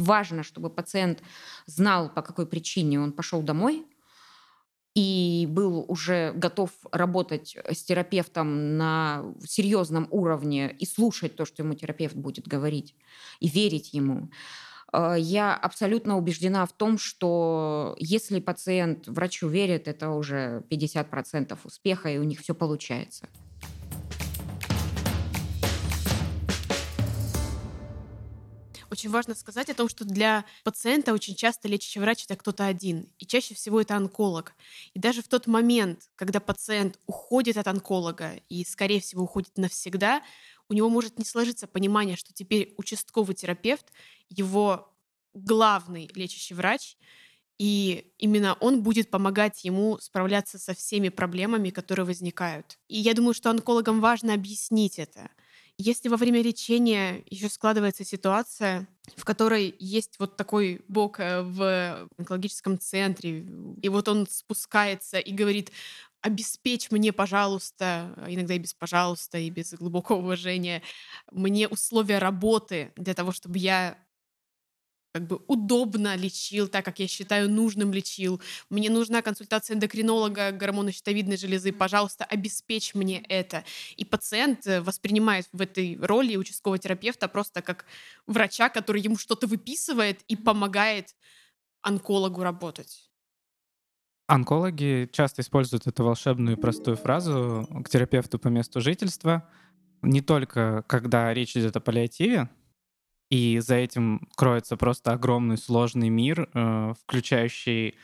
Важно, 0.00 0.42
чтобы 0.42 0.70
пациент 0.70 1.22
знал, 1.66 2.08
по 2.08 2.22
какой 2.22 2.46
причине 2.46 3.00
он 3.00 3.12
пошел 3.12 3.42
домой, 3.42 3.86
и 4.94 5.46
был 5.48 5.84
уже 5.88 6.32
готов 6.34 6.70
работать 6.90 7.56
с 7.70 7.84
терапевтом 7.84 8.76
на 8.76 9.24
серьезном 9.46 10.08
уровне 10.10 10.74
и 10.78 10.86
слушать 10.86 11.36
то, 11.36 11.44
что 11.44 11.62
ему 11.62 11.74
терапевт 11.74 12.16
будет 12.16 12.48
говорить, 12.48 12.96
и 13.40 13.48
верить 13.48 13.92
ему. 13.92 14.30
Э, 14.92 15.16
я 15.18 15.54
абсолютно 15.54 16.16
убеждена 16.16 16.64
в 16.66 16.72
том, 16.72 16.98
что 16.98 17.94
если 17.98 18.40
пациент 18.40 19.06
врачу 19.06 19.48
верит, 19.48 19.86
это 19.86 20.10
уже 20.10 20.64
50% 20.70 21.58
успеха, 21.62 22.08
и 22.08 22.18
у 22.18 22.24
них 22.24 22.40
все 22.40 22.54
получается. 22.54 23.28
Очень 29.00 29.12
важно 29.12 29.34
сказать 29.34 29.70
о 29.70 29.74
том, 29.74 29.88
что 29.88 30.04
для 30.04 30.44
пациента 30.62 31.14
очень 31.14 31.34
часто 31.34 31.68
лечащий 31.68 32.00
врач— 32.00 32.24
это 32.28 32.36
кто-то 32.36 32.66
один, 32.66 33.08
и 33.18 33.24
чаще 33.24 33.54
всего 33.54 33.80
это 33.80 33.96
онколог. 33.96 34.52
И 34.92 34.98
даже 34.98 35.22
в 35.22 35.28
тот 35.28 35.46
момент, 35.46 36.10
когда 36.16 36.38
пациент 36.38 36.98
уходит 37.06 37.56
от 37.56 37.66
онколога 37.66 38.34
и, 38.50 38.62
скорее 38.62 39.00
всего, 39.00 39.22
уходит 39.22 39.56
навсегда, 39.56 40.20
у 40.68 40.74
него 40.74 40.90
может 40.90 41.18
не 41.18 41.24
сложиться 41.24 41.66
понимание, 41.66 42.14
что 42.14 42.34
теперь 42.34 42.74
участковый 42.76 43.34
терапевт— 43.34 43.86
его 44.28 44.94
главный 45.32 46.10
лечащий 46.14 46.52
врач, 46.52 46.98
и 47.56 48.12
именно 48.18 48.52
он 48.60 48.82
будет 48.82 49.10
помогать 49.10 49.64
ему 49.64 49.96
справляться 49.98 50.58
со 50.58 50.74
всеми 50.74 51.08
проблемами, 51.08 51.70
которые 51.70 52.04
возникают. 52.04 52.78
И 52.86 52.98
я 52.98 53.14
думаю, 53.14 53.32
что 53.32 53.48
онкологам 53.48 54.02
важно 54.02 54.34
объяснить 54.34 54.98
это. 54.98 55.30
Если 55.82 56.10
во 56.10 56.18
время 56.18 56.42
лечения 56.42 57.24
еще 57.30 57.48
складывается 57.48 58.04
ситуация, 58.04 58.86
в 59.16 59.24
которой 59.24 59.74
есть 59.78 60.16
вот 60.18 60.36
такой 60.36 60.82
бок 60.88 61.20
э, 61.20 61.40
в 61.40 62.06
онкологическом 62.18 62.78
центре, 62.78 63.46
и 63.80 63.88
вот 63.88 64.06
он 64.08 64.26
спускается 64.28 65.18
и 65.18 65.32
говорит, 65.32 65.72
обеспечь 66.20 66.90
мне, 66.90 67.14
пожалуйста, 67.14 68.14
иногда 68.28 68.52
и 68.52 68.58
без 68.58 68.74
пожалуйста, 68.74 69.38
и 69.38 69.48
без 69.48 69.72
глубокого 69.72 70.18
уважения, 70.18 70.82
мне 71.32 71.66
условия 71.66 72.18
работы 72.18 72.92
для 72.96 73.14
того, 73.14 73.32
чтобы 73.32 73.56
я 73.56 73.96
как 75.12 75.26
бы 75.26 75.40
удобно 75.48 76.14
лечил, 76.16 76.68
так 76.68 76.84
как 76.84 76.98
я 77.00 77.08
считаю 77.08 77.50
нужным 77.50 77.92
лечил. 77.92 78.40
Мне 78.68 78.90
нужна 78.90 79.22
консультация 79.22 79.74
эндокринолога 79.74 80.52
гормонощитовидной 80.52 81.36
железы. 81.36 81.72
Пожалуйста, 81.72 82.24
обеспечь 82.24 82.94
мне 82.94 83.20
это. 83.28 83.64
И 83.96 84.04
пациент 84.04 84.66
э, 84.66 84.80
воспринимает 84.80 85.48
в 85.52 85.60
этой 85.60 85.98
роли 86.00 86.36
участкового 86.36 86.78
терапевта 86.78 87.28
просто 87.28 87.62
как 87.62 87.86
врача, 88.26 88.68
который 88.68 89.02
ему 89.02 89.16
что-то 89.16 89.46
выписывает 89.46 90.20
и 90.28 90.36
помогает 90.36 91.16
онкологу 91.82 92.42
работать. 92.42 93.10
Онкологи 94.28 95.08
часто 95.10 95.42
используют 95.42 95.88
эту 95.88 96.04
волшебную 96.04 96.56
и 96.56 96.60
простую 96.60 96.96
фразу 96.96 97.66
к 97.84 97.88
терапевту 97.88 98.38
по 98.38 98.46
месту 98.46 98.80
жительства, 98.80 99.48
не 100.02 100.20
только 100.20 100.84
когда 100.86 101.34
речь 101.34 101.56
идет 101.56 101.74
о 101.74 101.80
паллиативе, 101.80 102.48
и 103.30 103.60
за 103.60 103.76
этим 103.76 104.28
кроется 104.36 104.76
просто 104.76 105.12
огромный 105.12 105.56
сложный 105.56 106.08
мир, 106.08 106.48
э, 106.52 106.94
включающий 107.02 107.96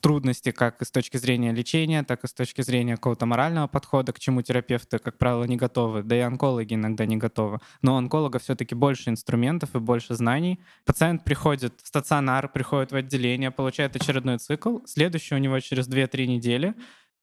трудности 0.00 0.52
как 0.52 0.82
с 0.84 0.90
точки 0.90 1.16
зрения 1.16 1.52
лечения, 1.52 2.02
так 2.04 2.22
и 2.22 2.28
с 2.28 2.32
точки 2.32 2.62
зрения 2.62 2.96
какого-то 2.96 3.26
морального 3.26 3.66
подхода, 3.66 4.12
к 4.12 4.18
чему 4.18 4.42
терапевты, 4.42 4.98
как 4.98 5.18
правило, 5.18 5.44
не 5.44 5.56
готовы, 5.56 6.02
да 6.02 6.16
и 6.16 6.20
онкологи 6.20 6.74
иногда 6.74 7.04
не 7.06 7.16
готовы. 7.16 7.58
Но 7.82 7.94
у 7.94 7.98
онколога 7.98 8.38
все-таки 8.38 8.74
больше 8.74 9.10
инструментов 9.10 9.74
и 9.74 9.80
больше 9.80 10.14
знаний. 10.14 10.60
Пациент 10.84 11.24
приходит 11.24 11.80
в 11.82 11.88
стационар, 11.88 12.48
приходит 12.48 12.92
в 12.92 12.96
отделение, 12.96 13.50
получает 13.50 13.96
очередной 13.96 14.38
цикл, 14.38 14.78
следующий 14.86 15.34
у 15.34 15.38
него 15.38 15.58
через 15.60 15.88
2-3 15.88 16.26
недели. 16.26 16.74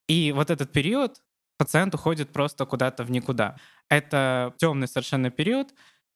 И 0.07 0.33
вот 0.33 0.49
этот 0.49 0.71
период 0.71 1.21
пациент 1.57 1.95
уходит 1.95 2.33
просто 2.33 2.65
куда-то 2.65 3.03
в 3.03 3.11
никуда. 3.11 3.55
Это 3.89 4.53
темный 4.57 4.87
совершенно 4.87 5.29
период, 5.29 5.73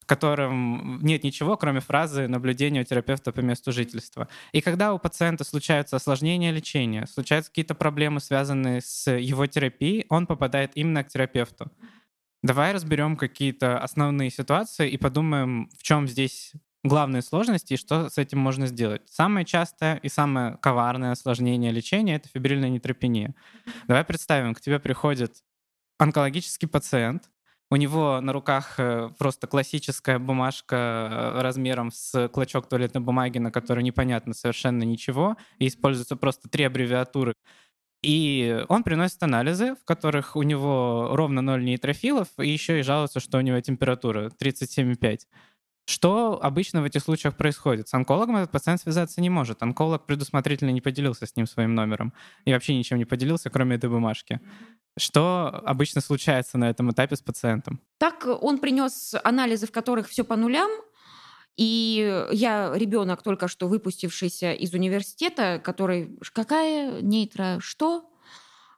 котором 0.10 1.00
нет 1.04 1.24
ничего, 1.24 1.56
кроме 1.56 1.82
фразы 1.82 2.28
наблюдения 2.28 2.82
у 2.82 2.84
терапевта 2.84 3.32
по 3.32 3.42
месту 3.42 3.72
жительства. 3.72 4.28
И 4.52 4.60
когда 4.60 4.92
у 4.92 4.98
пациента 4.98 5.44
случаются 5.44 5.98
осложнения 5.98 6.52
лечения, 6.52 7.06
случаются 7.06 7.52
какие-то 7.52 7.76
проблемы, 7.76 8.20
связанные 8.20 8.82
с 8.82 9.10
его 9.12 9.46
терапией, 9.46 10.08
он 10.10 10.26
попадает 10.26 10.72
именно 10.74 11.04
к 11.04 11.10
терапевту. 11.10 11.72
Давай 12.42 12.74
разберем 12.74 13.18
какие-то 13.18 13.78
основные 13.78 14.32
ситуации 14.32 14.90
и 14.90 14.98
подумаем, 14.98 15.70
в 15.78 15.84
чем 15.84 16.08
здесь 16.08 16.54
главные 16.84 17.22
сложности 17.22 17.74
и 17.74 17.78
что 17.78 18.10
с 18.10 18.18
этим 18.18 18.40
можно 18.40 18.66
сделать. 18.66 19.04
Самое 19.06 19.46
частое 19.46 19.98
и 19.98 20.10
самое 20.10 20.58
коварное 20.58 21.12
осложнение 21.12 21.72
лечения— 21.72 22.16
это 22.16 22.30
фибрильная 22.30 22.70
нейтропения. 22.70 23.36
Давай 23.88 24.04
представим, 24.04 24.56
к 24.56 24.62
тебе 24.62 24.80
приходит 24.80 25.44
онкологический 26.00 26.68
пациент, 26.68 27.30
у 27.72 27.76
него 27.76 28.20
на 28.22 28.34
руках 28.34 28.76
э, 28.80 29.10
просто 29.18 29.48
классическая 29.48 30.18
бумажка 30.18 30.76
э, 31.36 31.42
размером 31.42 31.92
с 31.92 32.28
клочок 32.30 32.68
туалетной 32.68 33.02
бумаги, 33.02 33.38
на 33.38 33.52
которой 33.52 33.84
непонятно 33.84 34.34
совершенно 34.34 34.84
ничего, 34.84 35.38
и 35.60 35.68
используются 35.68 36.16
просто 36.16 36.50
три 36.50 36.64
аббревиатуры. 36.64 37.34
И 38.02 38.64
он 38.70 38.84
приносит 38.84 39.22
анализы, 39.24 39.76
в 39.76 39.86
которых 39.86 40.36
у 40.36 40.42
него 40.42 41.10
ровно 41.12 41.42
0 41.42 41.64
нейтрофилов, 41.64 42.30
и 42.40 42.48
еще 42.50 42.80
и 42.80 42.84
жалуется, 42.84 43.20
что 43.20 43.38
у 43.38 43.42
него 43.42 43.60
температура 43.60 44.32
37,5. 44.42 45.20
Что 45.90 46.40
обычно 46.44 46.84
в 46.84 46.86
этих 46.86 47.02
случаях 47.02 47.36
происходит? 47.36 47.90
С 47.90 47.96
онкологом 47.96 48.36
этот 48.36 48.52
пациент 48.52 48.80
связаться 48.80 49.22
не 49.22 49.32
может. 49.32 49.64
Онколог 49.64 50.06
предусмотрительно 50.06 50.70
не 50.70 50.82
поделился 50.82 51.26
с 51.26 51.36
ним 51.36 51.48
своим 51.48 51.74
номером 51.74 52.14
и 52.46 52.54
вообще 52.54 52.78
ничем 52.78 53.00
не 53.00 53.06
поделился, 53.06 53.50
кроме 53.50 53.78
этой 53.78 53.90
бумажки. 53.90 54.40
Что 55.00 55.48
обычно 55.66 56.02
случается 56.02 56.60
на 56.60 56.70
этом 56.70 56.92
этапе 56.92 57.16
с 57.16 57.22
пациентом? 57.22 57.82
Так 57.98 58.28
он 58.28 58.60
принес 58.60 59.16
анализы, 59.24 59.66
в 59.66 59.72
которых 59.72 60.08
все 60.10 60.24
по 60.24 60.36
нулям, 60.36 60.70
и 61.58 62.24
я 62.34 62.72
ребенок, 62.76 63.24
только 63.24 63.48
что 63.48 63.68
выпустившийся 63.68 64.54
из 64.54 64.72
университета, 64.76 65.60
который 65.64 66.20
какая 66.34 67.02
нейтро, 67.02 67.58
что? 67.62 68.12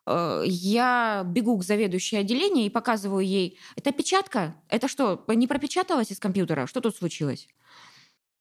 Э, 0.06 0.44
я 0.46 1.24
бегу 1.26 1.58
к 1.58 1.64
заведующей 1.64 2.20
отделения 2.20 2.66
и 2.66 2.70
показываю 2.70 3.26
ей, 3.26 3.60
это 3.76 3.92
печатка? 3.92 4.56
Это 4.70 4.88
что, 4.88 5.24
не 5.28 5.48
пропечаталось 5.48 6.12
из 6.12 6.20
компьютера? 6.20 6.68
Что 6.68 6.82
тут 6.82 6.96
случилось? 6.96 7.48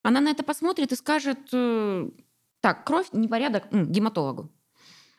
Она 0.02 0.20
на 0.20 0.30
это 0.30 0.42
посмотрит 0.42 0.92
и 0.92 0.96
скажет, 0.96 1.38
э, 1.52 2.08
так, 2.60 2.86
кровь, 2.86 3.08
непорядок, 3.12 3.64
гематологу. 3.70 4.50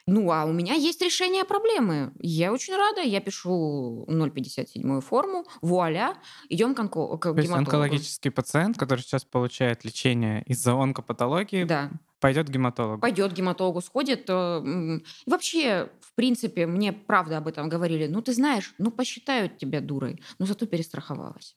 Ну, 0.07 0.31
а 0.31 0.45
у 0.45 0.51
меня 0.51 0.73
есть 0.73 1.01
решение 1.01 1.45
проблемы. 1.45 2.11
Я 2.19 2.51
очень 2.51 2.75
рада, 2.75 3.01
я 3.01 3.21
пишу 3.21 4.05
057 4.07 4.99
форму, 5.01 5.45
вуаля, 5.61 6.15
идем 6.49 6.73
к, 6.73 6.79
онко- 6.79 7.17
к 7.19 7.33
То 7.33 7.39
есть 7.39 7.51
онкологический 7.51 8.31
пациент, 8.31 8.77
который 8.77 9.01
сейчас 9.01 9.23
получает 9.23 9.85
лечение 9.85 10.43
из-за 10.47 10.73
онкопатологии, 10.73 11.65
да. 11.65 11.91
Пойдет 12.21 12.47
к 12.47 12.51
гематологу. 12.51 13.01
Пойдет 13.01 13.33
к 13.33 13.35
гематологу, 13.35 13.81
сходит. 13.81 14.29
Э, 14.29 14.99
вообще, 15.25 15.89
в 15.99 16.13
принципе, 16.15 16.67
мне 16.67 16.93
правда 16.93 17.39
об 17.39 17.47
этом 17.47 17.67
говорили. 17.67 18.07
Ну, 18.07 18.21
ты 18.21 18.33
знаешь, 18.33 18.73
ну, 18.77 18.91
посчитают 18.91 19.57
тебя 19.57 19.81
дурой, 19.81 20.21
но 20.39 20.45
зато 20.45 20.65
перестраховалась. 20.65 21.55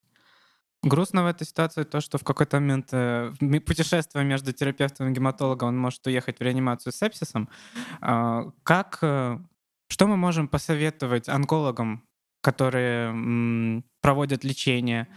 Грустно 0.82 1.22
в 1.22 1.26
этой 1.26 1.46
ситуации 1.46 1.84
то, 1.84 2.00
что 2.00 2.18
в 2.18 2.24
какой-то 2.24 2.60
момент 2.60 2.88
э, 2.92 3.32
путешествуя 3.66 4.24
между 4.24 4.52
терапевтом 4.52 5.08
и 5.08 5.12
гематологом, 5.12 5.68
он 5.68 5.78
может 5.78 6.06
уехать 6.06 6.38
в 6.38 6.42
реанимацию 6.42 6.92
с 6.92 6.96
сепсисом. 6.96 7.48
Э, 8.02 8.50
как, 8.62 8.98
э, 9.02 9.38
что 9.88 10.06
мы 10.06 10.16
можем 10.16 10.48
посоветовать 10.48 11.28
онкологам, 11.28 12.02
которые 12.42 13.82
проводят 14.02 14.44
лечение 14.44 15.08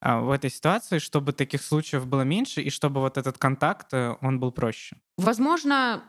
в 0.00 0.30
этой 0.30 0.50
ситуации, 0.50 0.98
чтобы 0.98 1.32
таких 1.32 1.62
случаев 1.62 2.06
было 2.06 2.22
меньше 2.22 2.60
и 2.60 2.70
чтобы 2.70 3.00
вот 3.00 3.16
этот 3.16 3.38
контакт, 3.38 3.92
э, 3.92 4.16
он 4.20 4.38
был 4.38 4.52
проще? 4.52 4.96
Возможно, 5.16 6.04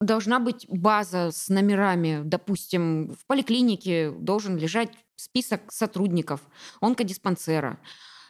должна 0.00 0.40
быть 0.40 0.66
база 0.68 1.30
с 1.30 1.48
номерами. 1.48 2.22
Допустим, 2.24 3.12
в 3.12 3.26
поликлинике 3.26 4.10
должен 4.10 4.56
лежать 4.56 4.90
список 5.16 5.72
сотрудников 5.72 6.40
онкодиспансера 6.80 7.78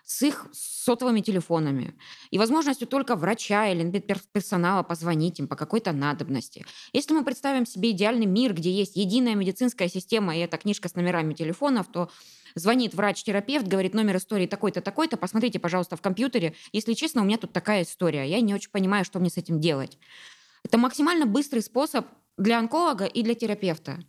с 0.04 0.22
их 0.22 0.46
сотовыми 0.52 1.20
телефонами 1.20 1.94
и 2.30 2.38
возможностью 2.38 2.86
только 2.86 3.16
врача 3.16 3.68
или 3.68 4.00
персонала 4.32 4.82
позвонить 4.82 5.38
им 5.38 5.48
по 5.48 5.56
какой-то 5.56 5.92
надобности. 5.92 6.66
Если 6.92 7.14
мы 7.14 7.24
представим 7.24 7.64
себе 7.64 7.90
идеальный 7.92 8.26
мир, 8.26 8.52
где 8.52 8.70
есть 8.70 8.96
единая 8.96 9.34
медицинская 9.34 9.88
система 9.88 10.36
и 10.36 10.40
эта 10.40 10.58
книжка 10.58 10.88
с 10.88 10.94
номерами 10.94 11.32
телефонов, 11.32 11.86
то 11.90 12.10
звонит 12.54 12.94
врач-терапевт, 12.94 13.66
говорит 13.66 13.94
номер 13.94 14.18
истории 14.18 14.46
такой-то, 14.46 14.82
такой-то, 14.82 15.16
посмотрите, 15.16 15.58
пожалуйста, 15.58 15.96
в 15.96 16.02
компьютере. 16.02 16.54
Если 16.72 16.92
честно, 16.92 17.22
у 17.22 17.24
меня 17.24 17.38
тут 17.38 17.52
такая 17.52 17.82
история, 17.82 18.28
я 18.28 18.40
не 18.40 18.54
очень 18.54 18.70
понимаю, 18.70 19.04
что 19.04 19.18
мне 19.18 19.30
с 19.30 19.38
этим 19.38 19.58
делать. 19.58 19.98
Это 20.62 20.76
максимально 20.78 21.26
быстрый 21.26 21.60
способ 21.60 22.06
для 22.36 22.58
онколога 22.58 23.06
и 23.06 23.22
для 23.22 23.34
терапевта 23.34 24.04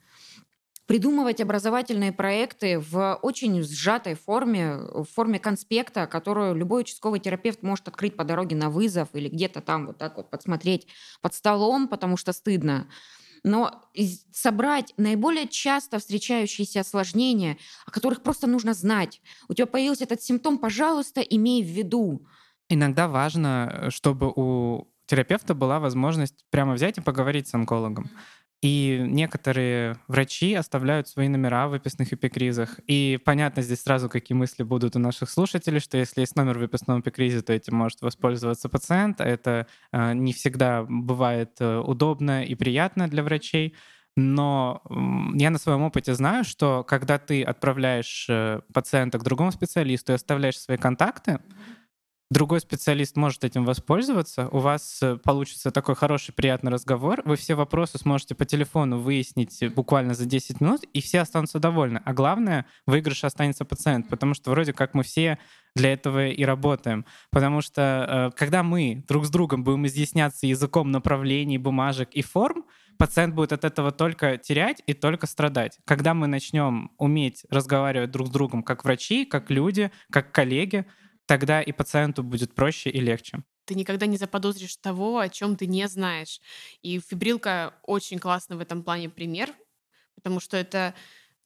придумывать 0.86 1.42
образовательные 1.42 2.12
проекты 2.12 2.80
в 2.80 3.20
очень 3.22 3.64
сжатой 3.64 4.16
форме, 4.16 4.78
в 4.78 5.06
форме 5.06 5.40
конспекта, 5.40 6.08
которую 6.08 6.56
любой 6.56 6.82
участковый 6.82 7.20
терапевт 7.20 7.64
может 7.64 7.88
открыть 7.88 8.16
по 8.16 8.24
дороге 8.24 8.56
на 8.56 8.70
вызов 8.70 9.10
или 9.14 9.30
где-то 9.30 9.62
там 9.62 9.88
вот 9.88 9.98
так 9.98 10.18
вот 10.18 10.30
подсмотреть 10.30 10.88
под 11.22 11.34
столом, 11.34 11.88
потому 11.88 12.18
что 12.18 12.34
стыдно. 12.34 12.88
Но 13.44 13.84
собрать 14.34 14.94
наиболее 14.98 15.48
часто 15.48 16.00
встречающиеся 16.00 16.80
осложнения, 16.80 17.58
о 17.86 17.92
которых 17.92 18.24
просто 18.24 18.48
нужно 18.48 18.74
знать. 18.74 19.22
У 19.48 19.54
тебя 19.54 19.68
появился 19.68 20.06
этот 20.06 20.22
симптом, 20.24 20.58
пожалуйста, 20.58 21.22
имей 21.22 21.64
в 21.64 21.68
виду. 21.68 22.26
Иногда 22.70 23.08
важно, 23.08 23.90
чтобы 23.92 24.34
у 24.36 24.88
терапевта 25.06 25.54
была 25.54 25.80
возможность 25.80 26.44
прямо 26.50 26.74
взять 26.74 26.98
и 26.98 27.02
поговорить 27.02 27.48
с 27.48 27.54
онкологом. 27.54 28.10
И 28.62 29.04
некоторые 29.08 29.98
врачи 30.08 30.54
оставляют 30.56 31.08
свои 31.08 31.28
номера 31.28 31.68
в 31.68 31.72
выписных 31.72 32.14
эпикризах. 32.14 32.80
И 32.88 33.20
понятно 33.24 33.62
здесь 33.62 33.82
сразу, 33.82 34.10
какие 34.10 34.36
мысли 34.36 34.64
будут 34.64 34.96
у 34.96 35.00
наших 35.00 35.30
слушателей, 35.30 35.80
что 35.80 35.98
если 35.98 36.22
есть 36.22 36.36
номер 36.36 36.58
в 36.58 36.62
выписном 36.62 37.02
эпикризе, 37.02 37.42
то 37.42 37.54
этим 37.54 37.76
может 37.76 38.02
воспользоваться 38.02 38.70
пациент. 38.70 39.22
Это 39.22 39.68
э, 39.92 40.14
не 40.14 40.34
всегда 40.34 40.84
бывает 40.84 41.52
э, 41.60 41.78
удобно 41.78 42.44
и 42.44 42.56
приятно 42.56 43.08
для 43.08 43.24
врачей. 43.24 43.76
Но 44.18 44.82
я 45.34 45.50
на 45.50 45.58
своем 45.58 45.82
опыте 45.84 46.14
знаю, 46.14 46.46
что 46.46 46.84
когда 46.86 47.20
ты 47.20 47.44
отправляешь 47.44 48.28
э, 48.30 48.62
пациента 48.74 49.20
к 49.20 49.24
другому 49.24 49.52
специалисту 49.52 50.14
и 50.14 50.16
оставляешь 50.16 50.60
свои 50.60 50.78
контакты, 50.78 51.40
другой 52.30 52.60
специалист 52.60 53.16
может 53.16 53.44
этим 53.44 53.66
воспользоваться, 53.66 54.48
у 54.50 54.60
вас 54.60 55.00
э, 55.02 55.18
получится 55.18 55.72
такой 55.72 55.96
хороший, 55.96 56.34
приятный 56.34 56.72
разговор, 56.72 57.22
вы 57.26 57.36
все 57.36 57.56
вопросы 57.56 57.98
сможете 57.98 58.36
по 58.36 58.46
телефону 58.46 59.00
выяснить 59.00 59.64
буквально 59.74 60.14
за 60.14 60.26
10 60.26 60.62
минут, 60.62 60.84
и 60.94 61.02
все 61.02 61.20
останутся 61.20 61.60
довольны. 61.60 62.02
А 62.04 62.14
главное, 62.14 62.66
выигрыш 62.88 63.24
останется 63.24 63.66
пациент, 63.66 64.10
потому 64.10 64.34
что 64.34 64.52
вроде 64.52 64.74
как 64.74 64.94
мы 64.94 65.04
все 65.04 65.38
для 65.76 65.94
этого 65.94 66.28
и 66.28 66.44
работаем. 66.44 67.06
Потому 67.32 67.62
что 67.62 68.32
э, 68.34 68.38
когда 68.38 68.64
мы 68.64 69.04
друг 69.08 69.26
с 69.26 69.30
другом 69.30 69.64
будем 69.64 69.86
изъясняться 69.86 70.48
языком 70.48 70.92
направлений, 70.92 71.58
бумажек 71.58 72.10
и 72.12 72.22
форм, 72.22 72.66
пациент 72.98 73.36
будет 73.36 73.54
от 73.54 73.66
этого 73.66 73.92
только 73.92 74.38
терять 74.38 74.82
и 74.88 74.94
только 74.94 75.28
страдать. 75.28 75.80
Когда 75.86 76.14
мы 76.14 76.28
начнем 76.28 76.92
уметь 76.98 77.46
разговаривать 77.50 78.12
друг 78.12 78.28
с 78.28 78.32
другом 78.32 78.64
как 78.64 78.84
врачи, 78.84 79.26
как 79.26 79.52
люди, 79.52 79.92
как 80.10 80.32
коллеги, 80.32 80.86
тогда 81.26 81.62
и 81.62 81.72
пациенту 81.72 82.24
будет 82.24 82.54
проще 82.54 82.90
и 82.90 83.00
легче. 83.00 83.44
Ты 83.66 83.76
никогда 83.76 84.06
не 84.06 84.18
заподозришь 84.18 84.76
того, 84.78 85.20
о 85.20 85.30
чем 85.30 85.56
ты 85.56 85.66
не 85.66 85.88
знаешь. 85.88 86.40
И 86.82 87.00
фибрилка 87.00 87.74
очень 87.84 88.20
классный 88.20 88.58
в 88.58 88.60
этом 88.60 88.84
плане 88.84 89.10
пример, 89.10 89.52
потому 90.16 90.40
что 90.40 90.56
это 90.58 90.94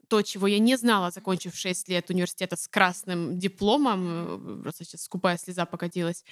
то, 0.10 0.22
чего 0.24 0.48
я 0.48 0.60
не 0.60 0.76
знала, 0.76 1.12
закончив 1.12 1.56
6 1.56 1.88
лет 1.88 2.10
университета 2.10 2.56
с 2.56 2.68
красным 2.68 3.38
дипломом, 3.38 4.62
просто 4.64 4.84
сейчас 4.84 5.04
скупая 5.04 5.38
слеза 5.38 5.66
покатилась. 5.66 6.26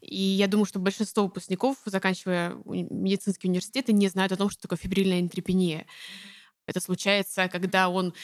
И 0.00 0.16
я 0.16 0.46
думаю, 0.46 0.66
что 0.66 0.78
большинство 0.78 1.24
выпускников, 1.24 1.76
заканчивая 1.84 2.56
медицинские 2.64 3.50
университеты, 3.50 3.92
не 3.92 4.08
знают 4.08 4.32
о 4.32 4.36
том, 4.36 4.48
что 4.48 4.62
такое 4.62 4.78
фибрильная 4.78 5.20
энтрепения. 5.20 5.86
Это 6.66 6.80
случается, 6.80 7.48
когда 7.48 7.88
он 7.88 8.14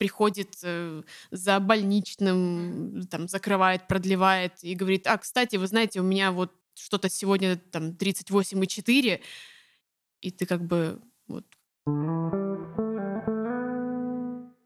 приходит 0.00 0.56
э, 0.62 1.02
за 1.30 1.60
больничным, 1.60 3.06
там, 3.10 3.28
закрывает, 3.28 3.86
продлевает 3.86 4.54
и 4.62 4.74
говорит, 4.74 5.06
а, 5.06 5.18
кстати, 5.18 5.56
вы 5.56 5.66
знаете, 5.66 6.00
у 6.00 6.02
меня 6.02 6.32
вот 6.32 6.54
что-то 6.74 7.10
сегодня 7.10 7.56
там 7.56 7.90
38,4, 7.90 9.20
и 10.22 10.30
ты 10.30 10.46
как 10.46 10.62
бы 10.64 11.02
вот... 11.28 11.44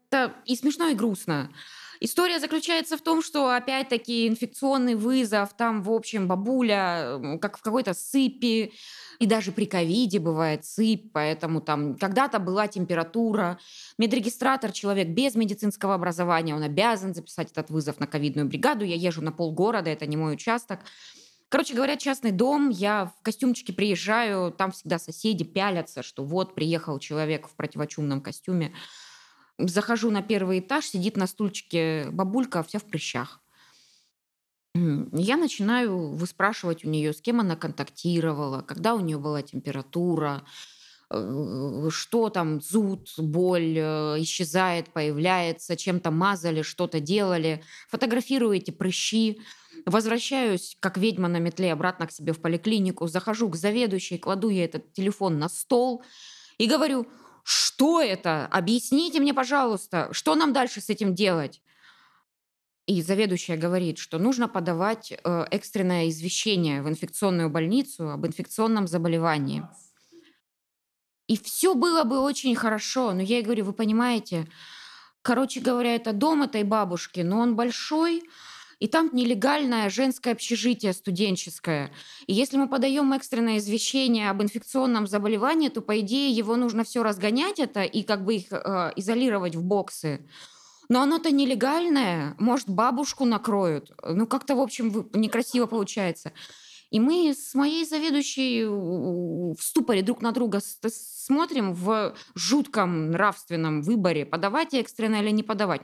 Это 0.09 0.33
и 0.45 0.55
смешно, 0.55 0.87
и 0.87 0.95
грустно. 0.95 1.51
История 1.99 2.39
заключается 2.39 2.97
в 2.97 3.01
том, 3.01 3.21
что 3.21 3.49
опять-таки 3.49 4.27
инфекционный 4.27 4.95
вызов, 4.95 5.53
там, 5.55 5.81
в 5.81 5.91
общем, 5.91 6.27
бабуля, 6.27 7.37
как 7.41 7.57
в 7.57 7.61
какой-то 7.61 7.93
сыпи, 7.93 8.73
и 9.19 9.25
даже 9.25 9.51
при 9.51 9.65
ковиде 9.65 10.19
бывает 10.19 10.65
сыпь, 10.65 11.11
поэтому 11.13 11.61
там 11.61 11.95
когда-то 11.95 12.39
была 12.39 12.67
температура. 12.67 13.59
Медрегистратор, 13.97 14.71
человек 14.71 15.07
без 15.09 15.35
медицинского 15.35 15.93
образования, 15.93 16.55
он 16.55 16.63
обязан 16.63 17.13
записать 17.13 17.51
этот 17.51 17.69
вызов 17.69 17.99
на 17.99 18.07
ковидную 18.07 18.47
бригаду. 18.47 18.83
Я 18.83 18.95
езжу 18.95 19.21
на 19.21 19.31
полгорода, 19.31 19.89
это 19.89 20.05
не 20.05 20.17
мой 20.17 20.33
участок. 20.33 20.81
Короче 21.49 21.75
говоря, 21.75 21.95
частный 21.95 22.31
дом, 22.31 22.69
я 22.69 23.13
в 23.17 23.21
костюмчике 23.21 23.71
приезжаю, 23.71 24.51
там 24.51 24.71
всегда 24.71 24.99
соседи 24.99 25.45
пялятся, 25.45 26.03
что 26.03 26.23
вот 26.23 26.55
приехал 26.55 26.99
человек 26.99 27.47
в 27.47 27.55
противочумном 27.55 28.19
костюме. 28.21 28.73
Захожу 29.57 30.11
на 30.11 30.21
первый 30.21 30.59
этаж, 30.59 30.85
сидит 30.85 31.15
на 31.15 31.27
стульчике 31.27 32.09
бабулька, 32.11 32.63
вся 32.63 32.79
в 32.79 32.83
прыщах. 32.83 33.41
Я 34.73 35.37
начинаю 35.37 36.09
выспрашивать 36.09 36.83
у 36.83 36.89
нее, 36.89 37.13
с 37.13 37.21
кем 37.21 37.39
она 37.39 37.55
контактировала, 37.55 38.61
когда 38.61 38.93
у 38.93 38.99
нее 38.99 39.17
была 39.17 39.41
температура, 39.41 40.43
э, 41.09 41.87
что 41.89 42.29
там, 42.29 42.59
зуд, 42.59 43.07
боль 43.17 43.77
э, 43.77 44.15
исчезает, 44.19 44.91
появляется, 44.91 45.77
чем-то 45.77 46.11
мазали, 46.11 46.61
что-то 46.61 46.99
делали. 46.99 47.63
Фотографирую 47.87 48.57
эти 48.57 48.71
прыщи, 48.71 49.39
возвращаюсь, 49.85 50.75
как 50.81 50.97
ведьма 50.97 51.29
на 51.29 51.37
метле, 51.37 51.71
обратно 51.71 52.07
к 52.07 52.11
себе 52.11 52.33
в 52.33 52.41
поликлинику, 52.41 53.07
захожу 53.07 53.47
к 53.47 53.55
заведующей, 53.55 54.17
кладу 54.17 54.49
ей 54.49 54.65
этот 54.65 54.91
телефон 54.91 55.39
на 55.39 55.47
стол 55.47 56.03
и 56.57 56.67
говорю, 56.67 57.07
что 57.47 58.01
это? 58.01 58.47
Объясните 58.47 59.19
мне, 59.19 59.31
пожалуйста, 59.31 60.09
что 60.11 60.33
нам 60.33 60.51
дальше 60.51 60.81
с 60.81 60.89
этим 60.89 61.13
делать? 61.13 61.61
И 62.87 63.03
заведующая 63.03 63.55
говорит, 63.55 63.99
что 63.99 64.17
нужно 64.17 64.47
подавать 64.47 65.11
э, 65.11 65.45
экстренное 65.51 66.09
извещение 66.09 66.81
в 66.81 66.89
инфекционную 66.89 67.51
больницу 67.51 68.09
об 68.09 68.25
инфекционном 68.25 68.87
заболевании. 68.87 69.63
И 71.27 71.37
все 71.37 71.75
было 71.75 72.03
бы 72.03 72.19
очень 72.19 72.55
хорошо, 72.55 73.13
но 73.13 73.21
я 73.21 73.35
ей 73.35 73.43
говорю, 73.43 73.65
вы 73.65 73.73
понимаете, 73.73 74.47
короче 75.21 75.59
говоря, 75.59 75.93
это 75.93 76.13
дом 76.13 76.41
этой 76.41 76.63
бабушки, 76.63 77.19
но 77.19 77.41
он 77.41 77.55
большой, 77.55 78.23
и 78.79 78.87
там 78.87 79.09
нелегальное 79.13 79.89
женское 79.89 80.31
общежитие 80.31 80.93
студенческое. 80.93 81.91
И 82.27 82.33
если 82.33 82.57
мы 82.57 82.67
подаем 82.67 83.13
экстренное 83.13 83.57
извещение 83.57 84.29
об 84.29 84.41
инфекционном 84.41 85.07
заболевании, 85.07 85.69
то, 85.69 85.81
по 85.81 85.99
идее, 85.99 86.31
его 86.31 86.55
нужно 86.55 86.83
все 86.83 87.03
разгонять 87.03 87.59
это 87.59 87.83
и 87.83 88.03
как 88.03 88.25
бы 88.25 88.35
их 88.35 88.51
э, 88.51 88.91
изолировать 88.95 89.55
в 89.55 89.63
боксы. 89.63 90.27
Но 90.89 91.01
оно-то 91.01 91.31
нелегальное, 91.31 92.35
может, 92.37 92.69
бабушку 92.69 93.25
накроют. 93.25 93.91
Ну, 94.03 94.27
как-то, 94.27 94.55
в 94.55 94.59
общем, 94.59 95.09
некрасиво 95.13 95.65
получается. 95.65 96.31
И 96.91 96.99
мы 96.99 97.33
с 97.33 97.55
моей 97.55 97.85
заведующей 97.85 98.65
в 98.65 99.59
ступоре 99.59 100.01
друг 100.01 100.21
на 100.21 100.31
друга 100.31 100.59
смотрим 100.61 101.73
в 101.73 102.15
жутком 102.35 103.11
нравственном 103.11 103.81
выборе, 103.81 104.25
подавать 104.25 104.73
экстренно 104.73 105.15
или 105.15 105.31
не 105.31 105.43
подавать. 105.43 105.81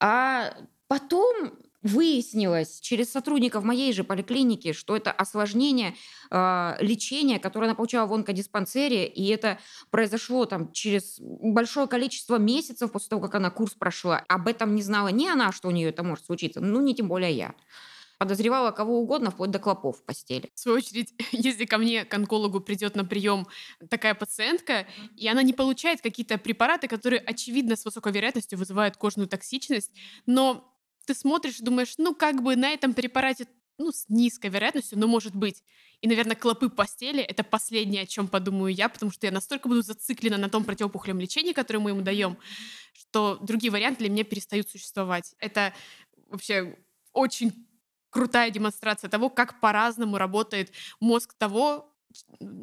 А 0.00 0.54
потом 0.88 1.52
выяснилось 1.82 2.80
через 2.80 3.10
сотрудников 3.10 3.64
моей 3.64 3.92
же 3.92 4.04
поликлиники, 4.04 4.72
что 4.72 4.96
это 4.96 5.12
осложнение 5.12 5.94
э, 6.30 6.76
лечения, 6.80 7.38
которое 7.38 7.66
она 7.66 7.74
получала 7.74 8.06
в 8.06 8.14
онкодиспансере, 8.14 9.06
и 9.06 9.26
это 9.28 9.58
произошло 9.90 10.44
там 10.46 10.72
через 10.72 11.16
большое 11.20 11.86
количество 11.86 12.36
месяцев 12.36 12.92
после 12.92 13.08
того, 13.10 13.22
как 13.22 13.34
она 13.34 13.50
курс 13.50 13.74
прошла. 13.74 14.24
Об 14.28 14.48
этом 14.48 14.74
не 14.74 14.82
знала 14.82 15.08
ни 15.08 15.26
она, 15.26 15.52
что 15.52 15.68
у 15.68 15.70
нее 15.70 15.90
это 15.90 16.02
может 16.02 16.26
случиться, 16.26 16.60
ну 16.60 16.80
не 16.80 16.94
тем 16.94 17.08
более 17.08 17.32
я 17.32 17.54
подозревала 18.18 18.70
кого 18.70 19.00
угодно, 19.00 19.30
вплоть 19.30 19.50
до 19.50 19.58
клопов 19.58 19.98
в 19.98 20.04
постели. 20.04 20.50
В 20.54 20.60
свою 20.60 20.78
очередь, 20.78 21.14
если 21.32 21.64
ко 21.64 21.78
мне, 21.78 22.04
к 22.04 22.14
онкологу, 22.14 22.60
придет 22.60 22.96
на 22.96 23.04
прием 23.04 23.46
такая 23.90 24.14
пациентка, 24.14 24.86
и 25.16 25.28
она 25.28 25.42
не 25.42 25.52
получает 25.52 26.00
какие-то 26.00 26.38
препараты, 26.38 26.88
которые, 26.88 27.20
очевидно, 27.20 27.76
с 27.76 27.84
высокой 27.84 28.12
вероятностью 28.12 28.58
вызывают 28.58 28.96
кожную 28.96 29.28
токсичность, 29.28 29.92
но 30.24 30.72
ты 31.06 31.14
смотришь 31.14 31.60
и 31.60 31.62
думаешь, 31.62 31.94
ну, 31.98 32.14
как 32.14 32.42
бы 32.42 32.56
на 32.56 32.70
этом 32.70 32.92
препарате 32.92 33.46
ну, 33.78 33.92
с 33.92 34.06
низкой 34.08 34.50
вероятностью, 34.50 34.98
но 34.98 35.06
может 35.06 35.34
быть. 35.34 35.62
И, 36.00 36.08
наверное, 36.08 36.36
клопы 36.36 36.68
постели— 36.68 37.22
это 37.22 37.44
последнее, 37.44 38.02
о 38.02 38.06
чем 38.06 38.28
подумаю 38.28 38.74
я, 38.74 38.88
потому 38.88 39.12
что 39.12 39.26
я 39.26 39.32
настолько 39.32 39.68
буду 39.68 39.82
зациклена 39.82 40.36
на 40.36 40.48
том 40.48 40.64
противопухолевом 40.64 41.20
лечении, 41.20 41.52
которое 41.52 41.78
мы 41.78 41.90
ему 41.90 42.02
даем, 42.02 42.36
что 42.92 43.38
другие 43.40 43.70
варианты 43.70 44.00
для 44.00 44.10
меня 44.10 44.24
перестают 44.24 44.68
существовать. 44.68 45.34
Это 45.38 45.72
вообще 46.28 46.76
очень 47.12 47.66
крутая 48.10 48.50
демонстрация 48.50 49.10
того, 49.10 49.30
как 49.30 49.60
по-разному 49.60 50.18
работает 50.18 50.72
мозг 51.00 51.34
того, 51.34 51.94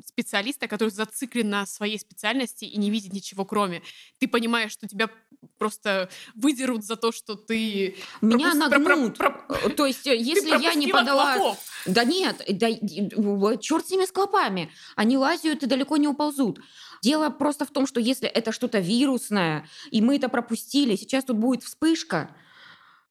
специалиста, 0.06 0.68
который 0.68 0.90
зациклен 0.90 1.50
на 1.50 1.66
своей 1.66 2.00
специальности 2.00 2.66
и 2.66 2.78
не 2.78 2.90
видит 2.90 3.14
ничего 3.14 3.46
кроме. 3.46 3.82
Ты 4.20 4.28
понимаешь, 4.28 4.72
что 4.72 4.88
тебя 4.88 5.10
просто 5.58 6.10
выдерут 6.36 6.84
за 6.84 6.96
то, 6.96 7.12
что 7.12 7.36
ты... 7.36 7.96
Меня 8.22 8.52
пропуск... 8.52 8.70
нагнут. 8.70 9.18
Про, 9.18 9.32
про, 9.32 9.56
про... 9.56 9.70
То 9.70 9.86
есть, 9.86 10.08
э, 10.08 10.16
если 10.16 10.50
я 10.62 10.74
не 10.74 10.88
подала... 10.88 11.38
Клопов. 11.38 11.60
Да 11.86 12.04
нет, 12.04 12.42
да, 12.48 12.70
черт 13.58 13.88
с 13.88 13.92
ними 13.92 14.06
с 14.06 14.12
клопами. 14.12 14.72
Они 14.96 15.18
лазят 15.18 15.64
и 15.64 15.66
далеко 15.66 15.98
не 15.98 16.08
уползут. 16.08 16.60
Дело 17.02 17.30
просто 17.30 17.66
в 17.66 17.72
том, 17.72 17.86
что 17.86 18.00
если 18.00 18.30
это 18.30 18.52
что-то 18.54 18.80
вирусное, 18.80 19.68
и 19.92 20.02
мы 20.02 20.16
это 20.16 20.30
пропустили, 20.30 20.96
сейчас 20.96 21.26
тут 21.26 21.38
будет 21.38 21.64
вспышка, 21.64 22.34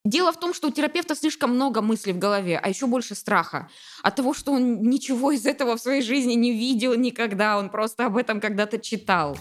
Дело 0.04 0.32
в 0.32 0.40
том, 0.40 0.52
что 0.52 0.66
у 0.66 0.70
терапевта 0.72 1.14
слишком 1.14 1.54
много 1.54 1.80
мыслей 1.80 2.12
в 2.12 2.18
голове, 2.18 2.58
а 2.58 2.68
еще 2.68 2.88
больше 2.88 3.14
страха. 3.14 3.68
От 4.02 4.16
того, 4.16 4.34
что 4.34 4.50
он 4.50 4.82
ничего 4.82 5.30
из 5.30 5.46
этого 5.46 5.76
в 5.76 5.80
своей 5.80 6.02
жизни 6.02 6.32
не 6.32 6.50
видел 6.50 6.94
никогда, 6.94 7.56
он 7.56 7.70
просто 7.70 8.06
об 8.06 8.16
этом 8.16 8.40
когда-то 8.40 8.78
читал. 8.78 9.38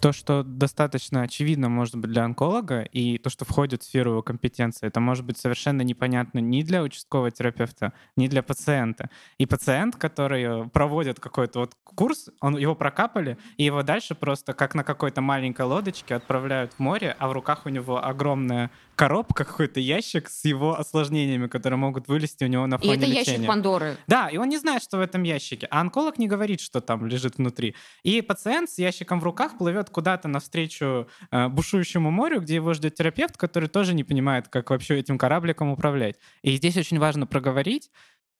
То, 0.00 0.12
что 0.12 0.42
достаточно 0.42 1.22
очевидно, 1.22 1.68
может 1.68 1.96
быть, 1.96 2.10
для 2.10 2.24
онколога, 2.24 2.82
и 2.82 3.18
то, 3.18 3.30
что 3.30 3.44
входит 3.44 3.82
в 3.82 3.86
сферу 3.86 4.12
его 4.12 4.22
компетенции, 4.22 4.86
это 4.86 5.00
может 5.00 5.24
быть 5.24 5.38
совершенно 5.38 5.82
непонятно 5.82 6.38
ни 6.38 6.62
для 6.62 6.82
участкового 6.82 7.30
терапевта, 7.30 7.92
ни 8.16 8.28
для 8.28 8.42
пациента. 8.42 9.10
И 9.38 9.46
пациент, 9.46 9.96
который 9.96 10.68
проводит 10.70 11.20
какой-то 11.20 11.60
вот 11.60 11.74
курс, 11.84 12.30
он, 12.40 12.56
его 12.56 12.74
прокапали, 12.74 13.38
и 13.56 13.64
его 13.64 13.82
дальше 13.82 14.14
просто 14.14 14.52
как 14.52 14.74
на 14.74 14.84
какой-то 14.84 15.20
маленькой 15.20 15.66
лодочке 15.66 16.14
отправляют 16.14 16.72
в 16.74 16.78
море, 16.78 17.16
а 17.18 17.28
в 17.28 17.32
руках 17.32 17.66
у 17.66 17.68
него 17.68 18.04
огромная 18.04 18.70
коробка, 18.94 19.44
какой-то 19.44 19.78
ящик 19.78 20.28
с 20.28 20.44
его 20.44 20.78
осложнениями, 20.78 21.46
которые 21.46 21.78
могут 21.78 22.08
вылезти 22.08 22.44
у 22.44 22.48
него 22.48 22.66
на 22.66 22.78
фоне 22.78 22.94
И 22.94 22.96
это 22.96 23.06
лечения. 23.06 23.32
ящик 23.32 23.46
Пандоры. 23.46 23.96
Да, 24.08 24.28
и 24.28 24.36
он 24.36 24.48
не 24.48 24.58
знает, 24.58 24.82
что 24.82 24.98
в 24.98 25.00
этом 25.00 25.22
ящике. 25.22 25.68
А 25.70 25.80
онколог 25.80 26.18
не 26.18 26.26
говорит, 26.26 26.60
что 26.60 26.80
там 26.80 27.06
лежит 27.06 27.38
внутри. 27.38 27.76
И 28.02 28.20
пациент 28.22 28.70
с 28.70 28.78
ящиком 28.78 29.20
в 29.20 29.24
руках 29.24 29.56
плывет 29.56 29.87
куда-то 29.90 30.28
навстречу 30.28 31.08
э, 31.30 31.48
бушующему 31.48 32.10
морю, 32.10 32.40
где 32.40 32.56
его 32.56 32.74
ждет 32.74 32.94
терапевт, 32.94 33.36
который 33.36 33.68
тоже 33.68 33.94
не 33.94 34.04
понимает, 34.04 34.48
как 34.48 34.70
вообще 34.70 34.98
этим 34.98 35.18
корабликом 35.18 35.70
управлять. 35.70 36.16
И 36.42 36.56
здесь 36.56 36.76
очень 36.76 36.98
важно 36.98 37.26
проговорить, 37.26 37.90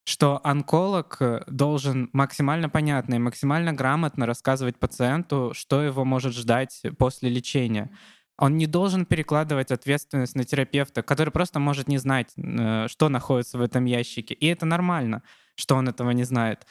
что 0.08 0.40
онколог 0.42 1.18
э, 1.20 1.42
должен 1.48 2.08
максимально 2.14 2.70
понятно 2.70 3.16
и 3.16 3.18
максимально 3.18 3.74
грамотно 3.74 4.24
рассказывать 4.24 4.78
пациенту, 4.78 5.52
что 5.54 5.82
его 5.82 6.04
может 6.06 6.32
ждать 6.32 6.82
после 6.98 7.28
лечения. 7.28 7.90
Он 8.38 8.56
не 8.56 8.66
должен 8.66 9.04
перекладывать 9.04 9.70
ответственность 9.70 10.34
на 10.34 10.44
терапевта, 10.44 11.02
который 11.02 11.30
просто 11.30 11.58
может 11.58 11.88
не 11.88 11.98
знать, 11.98 12.32
э, 12.36 12.86
что 12.88 13.10
находится 13.10 13.58
в 13.58 13.60
этом 13.60 13.84
ящике. 13.84 14.32
И 14.32 14.46
это 14.46 14.64
нормально, 14.64 15.22
что 15.56 15.74
он 15.74 15.88
этого 15.88 16.12
не 16.12 16.24
знает. 16.24 16.66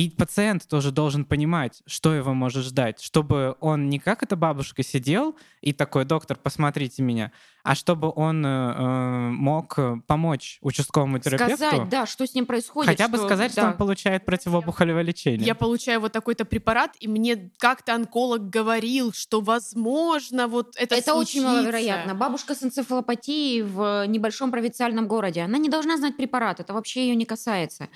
И 0.00 0.08
пациент 0.08 0.66
тоже 0.66 0.92
должен 0.92 1.26
понимать, 1.26 1.82
что 1.84 2.14
его 2.14 2.32
может 2.32 2.64
ждать, 2.64 3.02
чтобы 3.02 3.56
он 3.60 3.90
не 3.90 3.98
как 3.98 4.22
эта 4.22 4.34
бабушка 4.34 4.82
сидел 4.82 5.36
и 5.60 5.74
такой, 5.74 6.06
доктор, 6.06 6.38
посмотрите 6.38 7.02
меня, 7.02 7.32
а 7.64 7.74
чтобы 7.74 8.10
он 8.16 8.42
э, 8.46 8.48
э 8.48 9.28
мог 9.28 9.78
помочь 10.06 10.56
участковому 10.62 11.18
терапевту. 11.18 11.56
Сказать, 11.58 11.88
да, 11.90 12.06
что 12.06 12.26
с 12.26 12.32
ним 12.32 12.46
происходит. 12.46 12.88
Хотя 12.88 13.08
бы 13.08 13.18
что, 13.18 13.26
сказать, 13.26 13.54
да. 13.54 13.60
что 13.60 13.70
он 13.72 13.76
получает 13.76 14.24
противопухолевое 14.24 15.02
лечение. 15.02 15.46
Я 15.46 15.54
получаю 15.54 16.00
вот 16.00 16.12
такой-то 16.12 16.46
препарат, 16.46 16.96
и 16.98 17.06
мне 17.06 17.50
как-то 17.58 17.94
онколог 17.94 18.48
говорил, 18.48 19.12
что 19.12 19.42
возможно 19.42 20.48
вот 20.48 20.76
это 20.78 20.94
Это 20.94 21.10
случится. 21.10 21.40
очень 21.40 21.46
маловероятно. 21.46 22.14
Бабушка 22.14 22.54
с 22.54 22.62
энцефалопатией 22.62 23.60
в 23.60 24.06
небольшом 24.06 24.50
провинциальном 24.50 25.06
городе, 25.06 25.42
она 25.42 25.58
не 25.58 25.68
должна 25.68 25.98
знать 25.98 26.16
препарат, 26.16 26.58
это 26.58 26.72
вообще 26.72 27.08
ее 27.08 27.16
не 27.16 27.26
касается. 27.26 27.90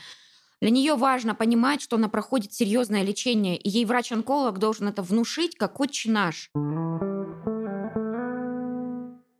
Для 0.64 0.70
нее 0.70 0.94
важно 0.94 1.34
понимать, 1.34 1.82
что 1.82 1.96
она 1.96 2.08
проходит 2.08 2.54
серьезное 2.54 3.02
лечение, 3.02 3.58
и 3.58 3.68
ей 3.68 3.84
врач-онколог 3.84 4.58
должен 4.58 4.88
это 4.88 5.02
внушить, 5.02 5.58
как 5.58 5.78
отче 5.78 6.10
наш. 6.10 6.50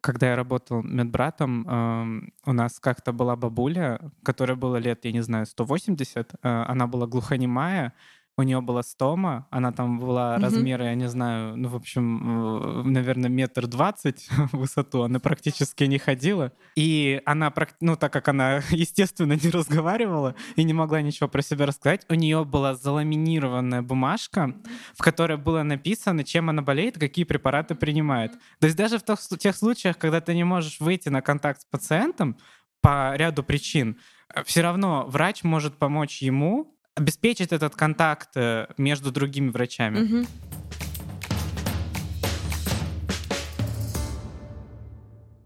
Когда 0.03 0.29
я 0.29 0.37
работал 0.37 0.83
медбратом, 0.83 1.67
э, 1.67 2.31
у 2.45 2.53
нас 2.53 2.79
как-то 2.79 3.13
была 3.15 3.37
бабуля, 3.37 4.01
которая 4.23 4.55
была 4.55 4.79
лет, 4.79 5.07
я 5.07 5.13
не 5.13 5.23
знаю, 5.23 5.47
180. 5.47 6.35
Э, 6.43 6.65
она 6.69 6.87
была 6.87 7.07
глухонемая, 7.07 7.95
у 8.37 8.43
нее 8.43 8.61
была 8.61 8.83
стома, 8.83 9.47
она 9.51 9.71
там 9.71 10.01
была 10.01 10.35
Мгм. 10.35 10.43
размера, 10.43 10.85
я 10.87 10.95
не 10.95 11.09
знаю, 11.09 11.57
ну, 11.57 11.69
в 11.69 11.77
общем, 11.77 12.81
э, 12.81 12.83
наверное, 12.83 13.31
метр 13.31 13.67
двадцать 13.69 14.27
в 14.53 14.57
высоту, 14.59 15.03
она 15.03 15.21
практически 15.21 15.85
не 15.85 15.99
ходила. 15.99 16.53
И 16.75 17.23
она, 17.27 17.53
ну, 17.81 17.97
так 17.97 18.13
как 18.13 18.29
она, 18.29 18.57
естественно, 18.71 19.35
не 19.35 19.51
разговаривала 19.51 20.35
и 20.57 20.65
не 20.65 20.73
могла 20.73 21.01
ничего 21.01 21.29
про 21.29 21.43
себя 21.43 21.67
рассказать, 21.67 22.05
у 22.09 22.15
нее 22.15 22.45
была 22.45 22.75
заламинированная 22.75 23.83
бумажка, 23.83 24.55
в 24.97 25.03
которой 25.03 25.37
было 25.37 25.63
написано, 25.63 26.25
чем 26.25 26.51
она 26.51 26.63
болеет, 26.63 26.99
какие 26.99 27.25
препараты 27.25 27.75
принимает. 27.77 28.33
То 28.59 28.67
есть 28.67 28.77
даже 28.77 28.99
в 28.99 29.05
тех 29.05 29.19
сл- 29.21 29.37
тех 29.39 29.55
случаях, 29.57 29.97
когда 29.97 30.21
ты 30.21 30.35
не 30.35 30.45
можешь 30.45 30.81
выйти 30.81 31.09
на 31.09 31.23
контакт 31.23 31.61
с 31.61 31.65
пациентом 31.67 32.37
по 32.81 33.15
ряду 33.17 33.43
причин, 33.45 33.99
все 34.45 34.63
равно 34.63 35.05
врач 35.07 35.45
может 35.45 35.79
помочь 35.79 36.21
ему 36.21 36.74
обеспечить 36.95 37.53
этот 37.53 37.75
контакт 37.75 38.31
э, 38.37 38.67
между 38.77 39.11
другими 39.11 39.51
врачами. 39.51 39.99
Мгм. 39.99 40.27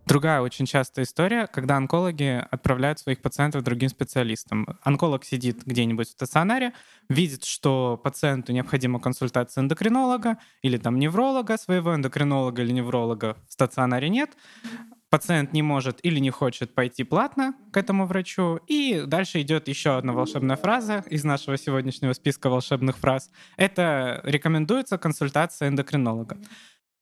Другая 0.09 0.41
очень 0.41 0.65
частая 0.65 1.05
история, 1.05 1.47
когда 1.47 1.77
онкологи 1.77 2.43
отправляют 2.51 2.99
своих 2.99 3.21
пациентов 3.21 3.63
другим 3.63 3.91
специалистам. 3.91 4.67
Онколог 4.83 5.23
сидит 5.23 5.65
где-нибудь 5.67 6.09
в 6.09 6.13
стационаре, 6.13 6.73
видит, 7.11 7.45
что 7.45 8.01
пациенту 8.03 8.53
необходима 8.53 9.01
консультация 9.01 9.61
эндокринолога 9.61 10.39
или 10.63 10.79
там 10.79 10.99
невролога, 10.99 11.59
своего 11.59 11.95
эндокринолога 11.95 12.63
или 12.63 12.73
невролога 12.73 13.37
в 13.49 13.53
стационаре 13.53 14.09
нет. 14.09 14.31
Пациент 15.11 15.55
не 15.55 15.63
может 15.63 16.01
или 16.03 16.19
не 16.19 16.31
хочет 16.31 16.75
пойти 16.75 17.03
платно 17.03 17.55
к 17.73 17.79
этому 17.79 18.05
врачу. 18.05 18.61
И 18.67 19.05
дальше 19.07 19.41
идет 19.41 19.67
еще 19.69 19.97
одна 19.97 20.13
волшебная 20.13 20.57
фраза 20.57 21.03
из 21.09 21.25
нашего 21.25 21.57
сегодняшнего 21.57 22.13
списка 22.13 22.51
волшебных 22.51 22.99
фраз. 22.99 23.31
Это 23.57 24.21
рекомендуется 24.25 24.99
консультация 24.99 25.69
эндокринолога. 25.69 26.37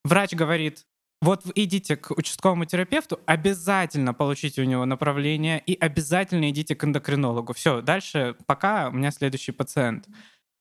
Врач 0.05 0.35
говорит, 0.35 0.87
вот 1.21 1.43
идите 1.57 1.97
к 1.97 2.13
участковому 2.13 2.65
терапевту, 2.67 3.19
обязательно 3.27 4.15
получите 4.15 4.63
у 4.63 4.65
него 4.65 4.85
направление 4.85 5.61
и 5.67 5.75
обязательно 5.75 6.51
идите 6.51 6.77
к 6.77 6.85
эндокринологу. 6.85 7.55
Все, 7.55 7.81
дальше 7.81 8.37
пока 8.47 8.89
у 8.89 8.93
меня 8.93 9.11
следующий 9.11 9.53
пациент. 9.53 10.07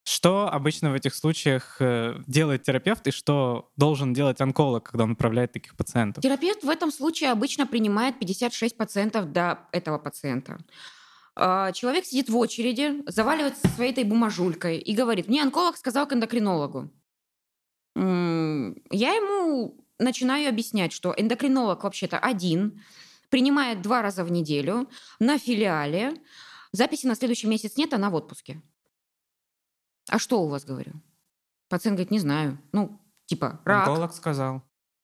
Что 0.08 0.48
обычно 0.48 0.92
в 0.92 0.94
этих 0.94 1.16
случаях 1.16 1.78
э, 1.80 2.22
делает 2.28 2.62
терапевт 2.62 3.08
и 3.08 3.12
что 3.12 3.72
должен 3.76 4.14
делать 4.14 4.40
онколог, 4.40 4.84
когда 4.84 5.06
он 5.06 5.10
направляет 5.12 5.52
таких 5.52 5.76
пациентов? 5.76 6.22
Терапевт 6.24 6.64
в 6.64 6.70
этом 6.70 6.92
случае 6.92 7.32
обычно 7.32 7.66
принимает 7.66 8.20
56 8.20 8.78
пациентов 8.78 9.32
до 9.32 9.68
этого 9.72 9.98
пациента. 9.98 10.60
А, 11.36 11.72
Человек 11.72 12.06
сидит 12.06 12.30
в 12.30 12.38
очереди, 12.38 13.02
заваливается 13.08 13.68
своей 13.70 13.92
этой 13.92 14.04
бумажулькой 14.04 14.78
и 14.78 14.94
говорит, 14.94 15.28
мне 15.28 15.42
онколог 15.42 15.76
сказал 15.76 16.08
к 16.08 16.14
эндокринологу. 16.14 16.92
Я 17.96 18.82
ему 18.92 19.84
начинаю 19.98 20.50
объяснять, 20.50 20.94
что 20.94 21.16
эндокринолог 21.18 21.84
вообще-то 21.84 22.20
один, 22.20 22.84
принимает 23.30 23.82
два 23.82 24.04
раза 24.04 24.24
в 24.24 24.32
неделю 24.32 24.88
на 25.18 25.40
филиале, 25.40 26.14
записи 26.72 27.08
на 27.08 27.16
следующий 27.16 27.48
месяц 27.48 27.76
нет, 27.76 27.94
она 27.94 28.12
в 28.12 28.16
отпуске. 28.16 28.62
А 30.10 30.20
что 30.20 30.42
у 30.42 30.48
вас, 30.48 30.66
говорю? 30.66 30.94
Пациент 31.70 31.98
говорит, 31.98 32.12
не 32.12 32.20
знаю. 32.20 32.60
Ну, 32.72 33.00
типа, 33.26 33.60
рак. 33.66 33.88
Онколог 33.88 34.14
сказал. 34.14 34.62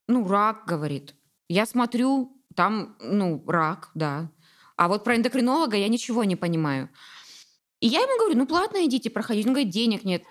Ну, 0.08 0.28
рак, 0.28 0.66
говорит. 0.66 1.16
Я 1.50 1.66
смотрю, 1.66 2.38
там, 2.56 2.96
ну, 3.00 3.44
рак, 3.48 3.92
да. 3.94 4.30
А 4.76 4.88
вот 4.88 5.04
про 5.04 5.16
эндокринолога 5.16 5.78
я 5.78 5.88
ничего 5.88 6.24
не 6.24 6.36
понимаю. 6.36 6.90
И 7.80 7.88
я 7.88 8.02
ему 8.02 8.18
говорю, 8.20 8.38
ну, 8.38 8.48
платно 8.48 8.86
идите 8.86 9.10
проходить. 9.10 9.46
Он 9.46 9.54
говорит, 9.54 9.72
денег 9.72 10.04
нет. 10.04 10.24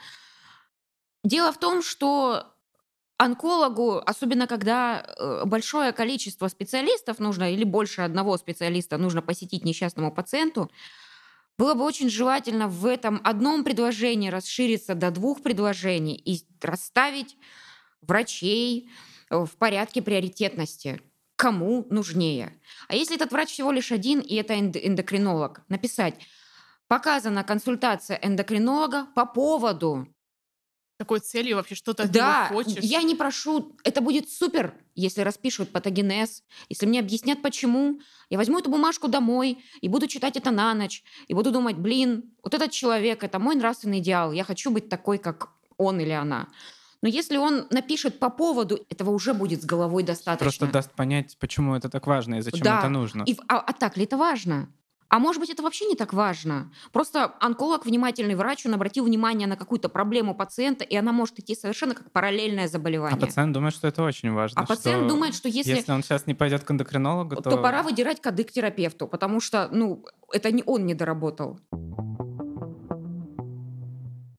Дело 1.25 1.53
в 1.53 1.59
том, 1.59 1.83
что 1.83 2.55
онкологу, 3.19 3.99
особенно 3.99 4.47
когда 4.47 5.05
э, 5.19 5.45
большое 5.45 5.93
количество 5.93 6.49
специалистов 6.49 7.19
нужно, 7.19 7.53
или 7.53 7.65
больше 7.65 8.01
одного 8.01 8.39
специалиста 8.39 8.97
нужно 8.97 9.21
посетить 9.21 9.65
несчастному 9.65 10.11
пациенту, 10.11 10.71
было 11.61 11.75
бы 11.75 11.85
очень 11.85 12.09
желательно 12.09 12.69
в 12.69 12.87
этом 12.87 13.21
одном 13.23 13.65
предложении 13.65 14.31
расшириться 14.31 14.95
до 14.95 15.11
двух 15.11 15.43
предложений 15.43 16.17
и 16.25 16.43
расставить 16.63 17.37
врачей 18.01 18.89
э, 19.29 19.45
в 19.45 19.59
порядке 19.59 20.01
приоритетности. 20.01 21.03
Кому 21.37 21.87
нужнее. 21.91 22.59
А 22.89 22.95
если 22.95 23.15
этот 23.15 23.33
врач 23.33 23.51
всего 23.51 23.73
лишь 23.73 23.93
один, 23.93 24.21
и 24.21 24.37
это 24.37 24.55
энд- 24.55 24.81
эндокринолог, 24.83 25.61
написать 25.69 26.15
показана 26.89 27.45
консультация 27.45 28.19
эндокринолога 28.23 29.09
по 29.15 29.27
поводу 29.27 30.09
какой 31.01 31.21
целью 31.21 31.57
вообще 31.57 31.75
что-то 31.75 32.03
от 32.03 32.13
да, 32.13 32.49
хочешь? 32.49 32.85
я 32.85 33.01
не 33.03 33.15
прошу, 33.15 33.75
это 33.85 34.03
будет 34.03 34.29
супер, 34.29 34.75
если 34.95 35.23
распишут 35.23 35.73
патогенез, 35.73 36.45
если 36.69 36.85
мне 36.85 37.01
объяснят, 37.01 37.41
почему. 37.41 38.01
Я 38.29 38.37
возьму 38.37 38.59
эту 38.59 38.71
бумажку 38.71 39.09
домой 39.09 39.65
и 39.81 39.89
буду 39.89 40.07
читать 40.09 40.37
это 40.37 40.51
на 40.51 40.75
ночь, 40.75 41.03
и 41.27 41.33
буду 41.33 41.53
думать, 41.53 41.77
блин, 41.77 42.35
вот 42.43 42.53
этот 42.53 42.71
человек, 42.71 43.25
это 43.25 43.39
мой 43.39 43.55
нравственный 43.55 44.01
идеал, 44.01 44.33
я 44.33 44.45
хочу 44.45 44.71
быть 44.71 44.91
такой, 44.91 45.17
как 45.17 45.49
он 45.79 46.01
или 46.01 46.11
она. 46.11 46.49
Но 47.01 47.09
если 47.09 47.39
он 47.39 47.67
напишет 47.71 48.19
по 48.19 48.29
поводу, 48.29 48.85
этого 48.91 49.09
уже 49.09 49.33
будет 49.33 49.63
с 49.63 49.65
головой 49.65 50.03
достаточно. 50.03 50.45
Просто 50.45 50.67
даст 50.67 50.91
понять, 50.93 51.39
почему 51.41 51.75
это 51.77 51.89
так 51.89 52.07
важно 52.07 52.35
и 52.35 52.41
зачем 52.43 52.61
Да, 52.61 52.81
это 52.81 52.91
нужно. 52.91 53.23
И 53.27 53.39
а, 53.49 53.59
а 53.59 53.73
так 53.73 53.97
ли 53.97 54.05
это 54.05 54.19
важно? 54.19 54.69
А 55.11 55.19
может 55.19 55.41
быть, 55.41 55.51
это 55.51 55.65
вообще 55.65 55.87
не 55.87 55.97
так 55.97 56.13
важно. 56.13 56.71
Просто 56.93 57.35
онколог, 57.41 57.85
внимательный 57.85 58.37
врач, 58.37 58.65
он 58.65 58.75
обратил 58.75 59.05
внимание 59.05 59.49
на 59.49 59.57
какую-то 59.57 59.89
проблему 59.89 60.37
пациента, 60.37 60.85
и 60.85 60.95
она 60.95 61.11
может 61.11 61.41
идти 61.41 61.57
совершенно 61.57 61.97
как 61.97 62.13
параллельное 62.13 62.67
А 62.67 62.69
заболевание. 62.69 63.19
пациент 63.19 63.53
думает, 63.53 63.75
что 63.75 63.89
это 63.89 64.05
очень 64.05 64.31
важно. 64.31 64.63
А 64.63 64.67
пациент 64.67 65.09
думает, 65.09 65.35
что 65.35 65.49
если, 65.49 65.73
если 65.73 65.91
он 65.91 66.05
сейчас 66.05 66.29
не 66.29 66.35
пойдет 66.35 66.63
к 66.63 66.71
эндокринологу, 66.71 67.35
то... 67.35 67.51
то... 67.51 67.57
пора 67.59 67.83
выдирать 67.83 68.21
кадык 68.21 68.53
терапевту, 68.53 69.09
потому 69.09 69.41
что, 69.41 69.69
ну, 69.73 70.05
это 70.33 70.53
не 70.53 70.63
он 70.65 70.87
не 70.87 70.95
доработал. 70.95 71.59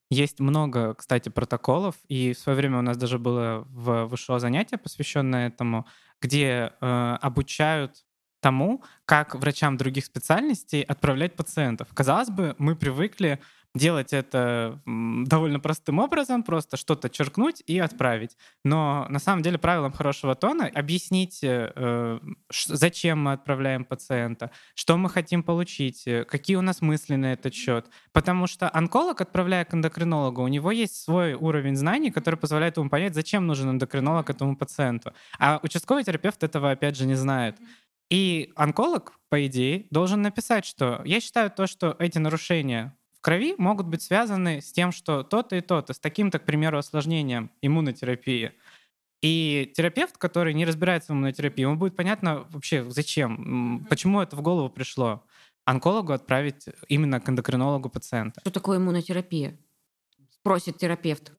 Есть 0.10 0.40
много, 0.40 0.94
кстати, 0.94 1.28
протоколов, 1.28 1.96
и 2.08 2.34
в 2.34 2.40
свое 2.40 2.58
время 2.58 2.80
у 2.80 2.82
нас 2.82 2.96
даже 2.96 3.20
было 3.20 3.66
в 3.70 4.10
ВШО 4.16 4.40
занятие, 4.40 4.78
посвященное 4.78 5.48
этому, 5.48 5.86
где 6.22 6.74
э, 6.80 7.18
обучают 7.22 8.06
тому, 8.42 8.84
как 9.06 9.36
врачам 9.36 9.78
других 9.78 10.06
специальностей 10.06 10.82
отправлять 10.82 11.36
пациентов. 11.36 11.88
Казалось 11.94 12.30
бы, 12.30 12.56
мы 12.58 12.76
привыкли 12.76 13.40
делать 13.74 14.12
это 14.12 14.80
довольно 14.86 15.60
простым 15.60 16.00
образом, 16.00 16.44
просто 16.44 16.78
что-то 16.78 17.10
черкнуть 17.10 17.64
и 17.68 17.80
отправить. 17.80 18.38
Но 18.64 19.06
на 19.10 19.20
самом 19.20 19.44
деле 19.44 19.58
правилом 19.58 19.94
хорошего 19.94 20.36
тона 20.36 20.70
объяснить, 20.74 21.44
э, 21.44 21.72
э, 21.74 22.20
зачем 22.68 23.24
мы 23.24 23.34
отправляем 23.34 23.86
пациента, 23.86 24.52
что 24.76 24.98
мы 24.98 25.10
хотим 25.10 25.42
получить, 25.44 26.06
э, 26.06 26.26
какие 26.26 26.58
у 26.58 26.62
нас 26.62 26.82
мысли 26.82 27.16
на 27.16 27.34
этот 27.34 27.54
счет. 27.54 27.88
Потому 28.12 28.48
что 28.48 28.70
онколог, 28.74 29.22
отправляя 29.22 29.64
к 29.64 29.74
эндокринологу, 29.74 30.44
у 30.44 30.48
него 30.48 30.72
есть 30.72 31.02
свой 31.02 31.34
уровень 31.34 31.78
знаний, 31.78 32.12
который 32.12 32.36
позволяет 32.36 32.78
ему 32.78 32.90
понять, 32.90 33.16
зачем 33.16 33.48
нужен 33.48 33.70
эндокринолог 33.70 34.30
этому 34.30 34.58
пациенту. 34.58 35.14
А 35.40 35.60
участковый 35.64 36.04
терапевт 36.04 36.44
этого, 36.44 36.72
опять 36.72 36.98
же, 36.98 37.06
не 37.06 37.16
знает. 37.16 37.56
И 38.12 38.52
онколог, 38.56 39.14
по 39.30 39.48
идее, 39.48 39.88
должен 39.90 40.22
написать, 40.22 40.66
что 40.66 41.02
я 41.06 41.22
считаю 41.22 41.50
то, 41.50 41.66
что 41.66 41.96
эти 41.98 42.18
нарушения 42.18 42.96
в 43.14 43.22
крови 43.22 43.56
могут 43.58 43.88
быть 43.88 44.02
связаны 44.02 44.62
с 44.62 44.74
тем, 44.74 44.92
что 44.92 45.24
то-то 45.24 45.56
и 45.56 45.62
то-то, 45.62 45.94
с 45.94 46.00
таким-то, 46.00 46.38
к 46.38 46.46
примеру, 46.46 46.78
осложнением 46.78 47.50
иммунотерапии. 47.62 48.52
И 49.22 49.72
терапевт, 49.78 50.18
который 50.18 50.54
не 50.54 50.66
разбирается 50.66 51.14
в 51.14 51.16
иммунотерапии, 51.16 51.62
ему 51.62 51.78
будет 51.78 51.96
понятно 51.96 52.46
вообще, 52.50 52.84
зачем, 52.90 53.86
почему 53.90 54.20
это 54.20 54.36
в 54.36 54.42
голову 54.42 54.70
пришло. 54.70 55.24
Онкологу 55.64 56.12
отправить 56.12 56.66
именно 56.90 57.22
к 57.22 57.30
эндокринологу 57.30 57.90
пациента. 57.90 58.42
Что 58.42 58.52
такое 58.52 58.78
иммунотерапия? 58.80 59.58
Спросит 60.32 60.78
терапевт. 60.78 61.32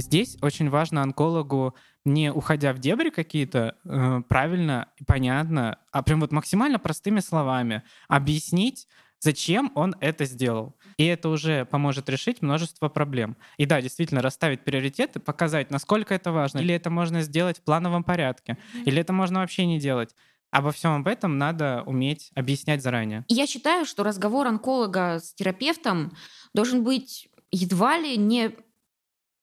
Здесь 0.00 0.36
очень 0.42 0.68
важно 0.68 1.02
онкологу, 1.02 1.74
не 2.04 2.32
уходя 2.32 2.72
в 2.72 2.78
дебри 2.78 3.10
какие-то, 3.10 3.76
э, 3.84 4.22
правильно 4.28 4.88
и 4.98 5.04
понятно, 5.04 5.78
а 5.90 6.02
прям 6.02 6.20
вот 6.20 6.32
максимально 6.32 6.78
простыми 6.78 7.20
словами 7.20 7.82
объяснить, 8.08 8.86
зачем 9.20 9.72
он 9.74 9.94
это 10.00 10.24
сделал. 10.24 10.76
И 10.98 11.04
это 11.04 11.28
уже 11.28 11.64
поможет 11.64 12.08
решить 12.08 12.42
множество 12.42 12.88
проблем. 12.88 13.36
И 13.56 13.66
да, 13.66 13.80
действительно, 13.80 14.22
расставить 14.22 14.64
приоритеты, 14.64 15.18
показать, 15.20 15.70
насколько 15.70 16.14
это 16.14 16.32
важно. 16.32 16.58
Или 16.58 16.74
это 16.74 16.90
можно 16.90 17.22
сделать 17.22 17.58
в 17.58 17.62
плановом 17.62 18.04
порядке, 18.04 18.58
или 18.84 19.00
это 19.00 19.12
можно 19.12 19.40
вообще 19.40 19.66
не 19.66 19.78
делать. 19.78 20.14
Обо 20.50 20.70
всем 20.70 20.92
об 20.92 21.08
этом 21.08 21.38
надо 21.38 21.82
уметь 21.86 22.30
объяснять 22.34 22.82
заранее. 22.82 23.24
Я 23.28 23.46
считаю, 23.46 23.84
что 23.84 24.04
разговор 24.04 24.46
онколога 24.46 25.18
с 25.18 25.34
терапевтом 25.34 26.12
должен 26.54 26.84
быть 26.84 27.28
едва 27.50 27.98
ли 27.98 28.16
не 28.16 28.52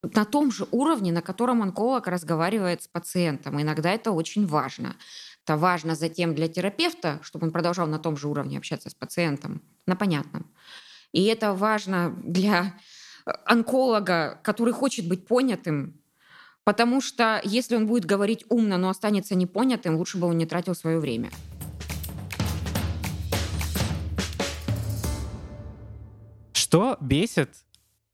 на 0.04 0.26
том 0.26 0.52
же 0.52 0.68
уровне, 0.72 1.12
на 1.12 1.22
котором 1.22 1.62
онколог 1.62 2.08
разговаривает 2.08 2.84
с 2.84 2.88
пациентом. 2.88 3.62
Иногда 3.62 3.92
это 3.92 4.12
очень 4.12 4.46
важно. 4.46 4.96
Это 5.44 5.58
важно 5.58 5.96
затем 5.96 6.36
для 6.36 6.48
терапевта, 6.48 7.20
чтобы 7.24 7.48
он 7.48 7.52
продолжал 7.52 7.88
на 7.88 8.00
том 8.00 8.18
же 8.18 8.28
уровне 8.28 8.58
общаться 8.58 8.90
с 8.90 8.94
пациентом, 8.94 9.62
на 9.86 9.96
понятном. 9.96 10.52
И 11.14 11.24
это 11.26 11.54
важно 11.54 12.14
для 12.24 12.76
э, 13.26 13.32
онколога, 13.46 14.40
который 14.44 14.74
хочет 14.74 15.08
быть 15.08 15.26
понятым, 15.26 16.02
потому 16.64 17.02
что 17.02 17.42
если 17.44 17.76
он 17.76 17.88
будет 17.88 18.06
говорить 18.06 18.46
умно, 18.50 18.78
но 18.78 18.90
останется 18.90 19.36
непонятым, 19.36 19.96
лучше 19.96 20.18
бы 20.18 20.28
он 20.28 20.38
не 20.38 20.46
тратил 20.46 20.76
свое 20.76 21.00
время. 21.00 21.30
Что 26.54 26.98
бесит 27.00 27.50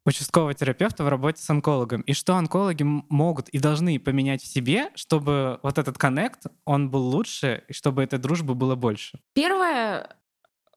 участкового 0.10 0.54
терапевта 0.54 1.04
в 1.04 1.10
работе 1.10 1.41
с 1.41 1.50
онкологом? 1.50 2.02
И 2.02 2.13
что 2.13 2.36
онкологи 2.36 2.84
могут 2.84 3.50
и 3.50 3.60
должны 3.60 4.00
поменять 4.00 4.41
в 4.41 4.48
себе, 4.48 4.91
чтобы 4.95 5.60
вот 5.63 5.78
этот 5.78 5.98
коннект, 5.98 6.43
он 6.65 6.89
был 6.89 7.04
лучше, 7.04 7.63
и 7.67 7.74
чтобы 7.74 8.04
этой 8.04 8.19
дружбы 8.19 8.56
было 8.56 8.76
больше? 8.76 9.19
Первое, 9.34 10.15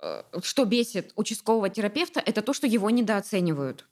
э, 0.00 0.22
что 0.42 0.64
бесит 0.64 1.12
участкового 1.16 1.68
терапевта, 1.68 2.20
это 2.24 2.42
то, 2.42 2.52
что 2.52 2.66
его 2.66 2.90
недооценивают. 2.90 3.86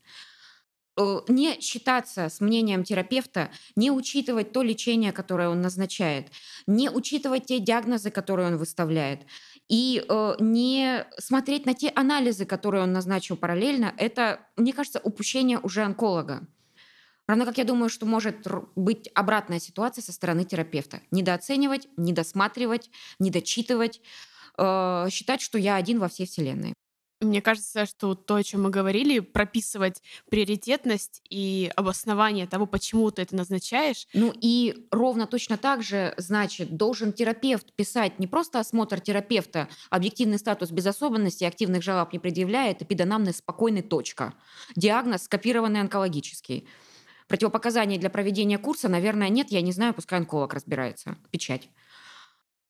Э, 0.97 1.21
не 1.29 1.61
считаться 1.61 2.29
с 2.29 2.41
мнением 2.41 2.85
терапевта, 2.85 3.51
не 3.77 3.91
учитывать 3.91 4.53
то 4.53 4.63
лечение, 4.63 5.13
которое 5.13 5.49
он 5.49 5.63
назначает, 5.63 6.29
не 6.67 6.91
учитывать 6.91 7.47
те 7.47 7.59
диагнозы, 7.59 8.11
которые 8.11 8.49
он 8.49 8.59
выставляет, 8.59 9.21
и 9.71 10.05
э, 10.07 10.35
не 10.41 11.07
смотреть 11.19 11.65
на 11.65 11.75
те 11.75 11.93
анализы, 11.95 12.45
которые 12.45 12.83
он 12.83 12.93
назначил 12.93 13.37
параллельно, 13.37 13.95
это, 13.97 14.41
мне 14.57 14.73
кажется, 14.73 15.01
упущение 15.03 15.61
уже 15.61 15.83
онколога. 15.83 16.47
Равно 17.29 17.45
как 17.45 17.59
я 17.59 17.65
думаю, 17.65 17.89
что 17.89 18.05
может 18.05 18.45
быть 18.75 19.09
обратная 19.15 19.61
ситуация 19.61 20.03
со 20.03 20.13
стороны 20.13 20.45
терапевта. 20.45 21.03
Недооценивать, 21.13 21.87
недосматривать, 21.97 22.91
недочитывать, 23.21 24.01
э, 24.59 25.07
считать, 25.09 25.41
что 25.41 25.57
я 25.57 25.77
один 25.77 26.01
во 26.01 26.09
всей 26.09 26.27
вселенной. 26.27 26.75
Мне 27.21 27.43
кажется, 27.43 27.85
что 27.85 28.15
то, 28.15 28.37
о 28.37 28.43
чем 28.43 28.63
мы 28.63 28.71
говорили, 28.71 29.19
прописывать 29.19 30.03
приоритетность 30.31 31.21
и 31.29 31.71
обоснование 31.77 32.47
того, 32.47 32.65
почему 32.65 33.11
ты 33.11 33.21
это 33.21 33.37
назначаешь. 33.37 34.07
Ну 34.15 34.33
и 34.41 34.87
ровно 34.91 35.27
точно 35.27 35.59
так 35.59 35.83
же, 35.83 36.15
значит, 36.17 36.79
должен 36.79 37.13
терапевт 37.13 37.75
писать 37.75 38.19
не 38.19 38.27
просто 38.27 38.59
осмотр 38.59 39.01
терапевта, 39.01 39.69
объективный 39.91 40.39
статус 40.39 40.71
без 40.71 40.87
особенностей, 40.87 41.45
активных 41.45 41.83
жалоб 41.83 42.11
не 42.15 42.19
предъявляет, 42.19 42.81
эпидонамный 42.81 43.35
спокойный 43.35 43.83
точка. 43.83 44.33
Диагноз 44.75 45.25
скопированный 45.25 45.81
онкологический. 45.81 46.67
Противопоказаний 47.29 47.99
для 47.99 48.09
проведения 48.09 48.57
курса, 48.57 48.89
наверное, 48.89 49.29
нет, 49.29 49.51
я 49.51 49.61
не 49.61 49.73
знаю, 49.73 49.93
пускай 49.93 50.19
онколог 50.19 50.55
разбирается. 50.55 51.19
Печать. 51.31 51.69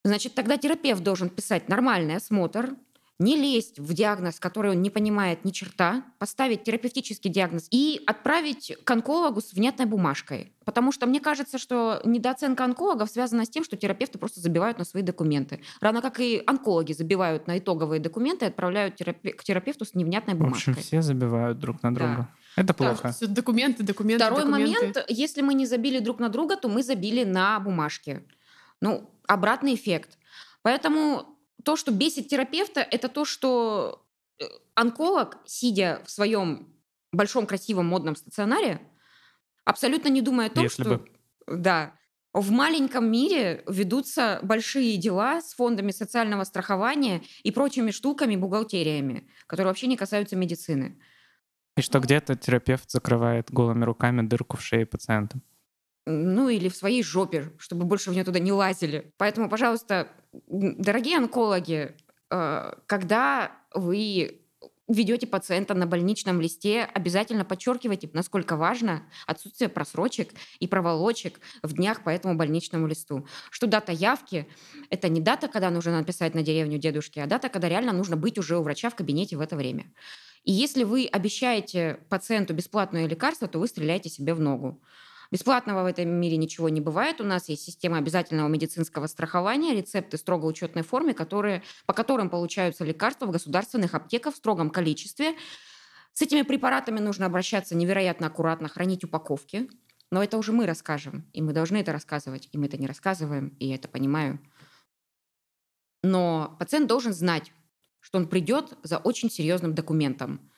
Значит, 0.03 0.35
тогда 0.35 0.57
терапевт 0.57 1.03
должен 1.03 1.29
писать 1.29 1.69
нормальный 1.69 2.17
осмотр, 2.17 2.75
не 3.21 3.35
лезть 3.37 3.79
в 3.79 3.93
диагноз, 3.93 4.39
который 4.39 4.71
он 4.71 4.81
не 4.81 4.89
понимает 4.89 5.45
ни 5.45 5.51
черта, 5.51 6.03
поставить 6.19 6.63
терапевтический 6.63 7.29
диагноз 7.29 7.67
и 7.71 8.01
отправить 8.07 8.75
к 8.83 8.91
онкологу 8.91 9.41
с 9.41 9.53
внятной 9.53 9.85
бумажкой. 9.85 10.53
Потому 10.65 10.91
что 10.91 11.05
мне 11.05 11.19
кажется, 11.19 11.57
что 11.57 12.01
недооценка 12.03 12.63
онкологов 12.63 13.09
связана 13.09 13.45
с 13.45 13.49
тем, 13.49 13.63
что 13.63 13.77
терапевты 13.77 14.17
просто 14.17 14.41
забивают 14.41 14.77
на 14.79 14.85
свои 14.85 15.03
документы. 15.03 15.61
Равно 15.79 16.01
как 16.01 16.19
и 16.19 16.41
онкологи 16.45 16.93
забивают 16.93 17.47
на 17.47 17.57
итоговые 17.59 17.99
документы 17.99 18.45
и 18.45 18.47
отправляют 18.47 18.99
терапе- 18.99 19.33
к 19.33 19.43
терапевту 19.43 19.85
с 19.85 19.93
невнятной 19.95 20.33
бумажкой. 20.33 20.73
В 20.73 20.77
общем, 20.77 20.83
все 20.83 21.01
забивают 21.01 21.59
друг 21.59 21.83
на 21.83 21.93
друга. 21.93 22.15
Да. 22.55 22.61
Это 22.63 22.73
плохо. 22.73 23.13
Да, 23.21 23.27
документы, 23.27 23.83
документы, 23.83 24.25
Второй 24.25 24.45
документы. 24.45 24.79
момент, 24.79 25.05
если 25.07 25.41
мы 25.41 25.53
не 25.53 25.65
забили 25.65 25.99
друг 25.99 26.19
на 26.19 26.29
друга, 26.29 26.57
то 26.57 26.67
мы 26.67 26.83
забили 26.83 27.23
на 27.23 27.59
бумажке. 27.59 28.25
Ну, 28.81 29.09
обратный 29.27 29.75
эффект. 29.75 30.17
Поэтому 30.61 31.37
то, 31.63 31.75
что 31.75 31.91
бесит 31.91 32.27
терапевта, 32.27 32.81
это 32.81 33.09
то, 33.09 33.25
что 33.25 34.05
э, 34.39 34.45
онколог, 34.75 35.37
сидя 35.45 36.01
в 36.05 36.11
своем 36.11 36.73
большом 37.11 37.45
красивом 37.45 37.87
модном 37.87 38.15
стационаре, 38.15 38.81
абсолютно 39.65 40.09
не 40.09 40.21
думая 40.21 40.47
о 40.47 40.51
том, 40.51 40.63
Если 40.63 40.83
что... 40.83 40.97
бы. 40.97 41.07
Да. 41.47 41.93
В 42.33 42.49
маленьком 42.51 43.11
мире 43.11 43.63
ведутся 43.67 44.39
большие 44.41 44.95
дела 44.95 45.41
с 45.41 45.53
фондами 45.53 45.91
социального 45.91 46.45
страхования 46.45 47.23
и 47.43 47.51
прочими 47.51 47.91
штуками, 47.91 48.37
бухгалтериями, 48.37 49.29
которые 49.47 49.67
вообще 49.67 49.87
не 49.87 49.97
касаются 49.97 50.37
медицины. 50.37 50.97
И 51.75 51.81
что 51.81 51.99
где-то 51.99 52.35
терапевт 52.35 52.89
закрывает 52.89 53.51
голыми 53.51 53.83
руками 53.83 54.25
дырку 54.25 54.55
в 54.57 54.61
шее 54.61 54.85
пациента 54.85 55.41
ну 56.05 56.49
или 56.49 56.69
в 56.69 56.75
своей 56.75 57.03
жопе, 57.03 57.51
чтобы 57.57 57.85
больше 57.85 58.09
в 58.09 58.13
нее 58.13 58.23
туда 58.23 58.39
не 58.39 58.51
лазили. 58.51 59.13
Поэтому, 59.17 59.49
пожалуйста, 59.49 60.07
дорогие 60.47 61.17
онкологи, 61.17 61.95
э, 62.29 62.73
когда 62.87 63.51
вы 63.73 64.41
ведете 64.87 65.27
пациента 65.27 65.73
на 65.73 65.85
больничном 65.85 66.41
листе, 66.41 66.83
обязательно 66.83 67.45
подчеркивайте, 67.45 68.09
насколько 68.13 68.55
важно 68.55 69.03
отсутствие 69.25 69.69
просрочек 69.69 70.31
и 70.59 70.67
проволочек 70.67 71.39
в 71.63 71.73
днях 71.73 72.03
по 72.03 72.09
этому 72.09 72.35
больничному 72.35 72.87
листу. 72.87 73.27
Что 73.49 73.67
дата 73.67 73.91
явки— 73.91 74.47
это 74.89 75.09
не 75.09 75.21
дата, 75.21 75.47
когда 75.47 75.69
нужно 75.69 75.97
написать 75.97 76.35
на 76.35 76.41
деревню 76.41 76.77
дедушки, 76.77 77.19
а 77.19 77.27
дата, 77.27 77.49
когда 77.49 77.69
реально 77.69 77.93
нужно 77.93 78.17
быть 78.17 78.37
уже 78.37 78.57
у 78.57 78.63
врача 78.63 78.89
в 78.89 78.95
кабинете 78.95 79.37
в 79.37 79.41
это 79.41 79.55
время. 79.55 79.93
И 80.43 80.51
если 80.51 80.83
вы 80.83 81.05
обещаете 81.05 81.99
пациенту 82.09 82.53
бесплатное 82.53 83.07
лекарство, 83.07 83.47
то 83.47 83.59
вы 83.59 83.67
стреляете 83.67 84.09
себе 84.09 84.33
в 84.33 84.39
ногу. 84.39 84.81
Бесплатного 85.31 85.83
в 85.83 85.85
этом 85.85 86.09
мире 86.09 86.35
ничего 86.35 86.67
не 86.67 86.81
бывает. 86.81 87.21
У 87.21 87.23
нас 87.23 87.47
есть 87.47 87.63
система 87.63 87.97
обязательного 87.97 88.49
медицинского 88.49 89.07
страхования, 89.07 89.73
рецепты 89.73 90.17
строго 90.17 90.45
учетной 90.45 90.83
форме, 90.83 91.13
которые, 91.13 91.63
по 91.85 91.93
которым 91.93 92.29
получаются 92.29 92.83
лекарства 92.83 93.27
в 93.27 93.31
государственных 93.31 93.95
аптеках 93.95 94.33
в 94.33 94.37
строгом 94.37 94.69
количестве. 94.69 95.35
С 96.11 96.21
этими 96.21 96.41
препаратами 96.41 96.99
нужно 96.99 97.27
обращаться 97.27 97.75
невероятно 97.75 98.27
аккуратно, 98.27 98.67
хранить 98.67 99.05
упаковки. 99.05 99.69
Но 100.11 100.21
это 100.21 100.37
уже 100.37 100.51
мы 100.51 100.65
расскажем, 100.65 101.25
и 101.31 101.41
мы 101.41 101.53
должны 101.53 101.77
это 101.77 101.93
рассказывать, 101.93 102.49
и 102.51 102.57
мы 102.57 102.65
это 102.65 102.77
не 102.77 102.85
рассказываем, 102.85 103.55
и 103.59 103.67
я 103.67 103.75
это 103.75 103.87
понимаю. 103.87 104.39
Но 106.03 106.57
пациент 106.59 106.87
должен 106.87 107.13
знать, 107.13 107.53
что 108.01 108.17
он 108.17 108.27
придет 108.27 108.73
за 108.83 108.97
очень 108.97 109.31
серьезным 109.31 109.73
документом 109.73 110.50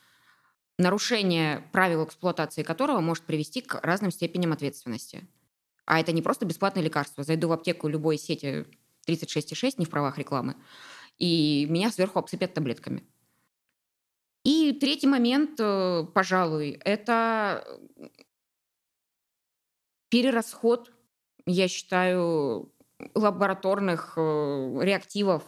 нарушение 0.77 1.67
правил 1.71 2.05
эксплуатации 2.05 2.63
которого 2.63 2.99
может 2.99 3.23
привести 3.23 3.61
к 3.61 3.79
разным 3.83 4.11
степеням 4.11 4.53
ответственности. 4.53 5.27
А 5.85 5.99
это 5.99 6.11
не 6.11 6.21
просто 6.21 6.45
бесплатное 6.45 6.83
лекарство. 6.83 7.23
Зайду 7.23 7.47
в 7.47 7.51
аптеку 7.51 7.87
любой 7.87 8.17
сети 8.17 8.65
36,6, 9.07 9.75
не 9.77 9.85
в 9.85 9.89
правах 9.89 10.17
рекламы, 10.17 10.55
и 11.17 11.67
меня 11.69 11.91
сверху 11.91 12.19
обсыпят 12.19 12.53
таблетками. 12.53 13.03
И 14.43 14.73
третий 14.73 15.07
момент, 15.07 15.59
э, 15.59 16.05
пожалуй, 16.13 16.79
это 16.83 17.65
перерасход, 20.09 20.91
я 21.45 21.67
считаю, 21.67 22.71
лабораторных 23.15 24.13
э, 24.17 24.79
реактивов 24.81 25.43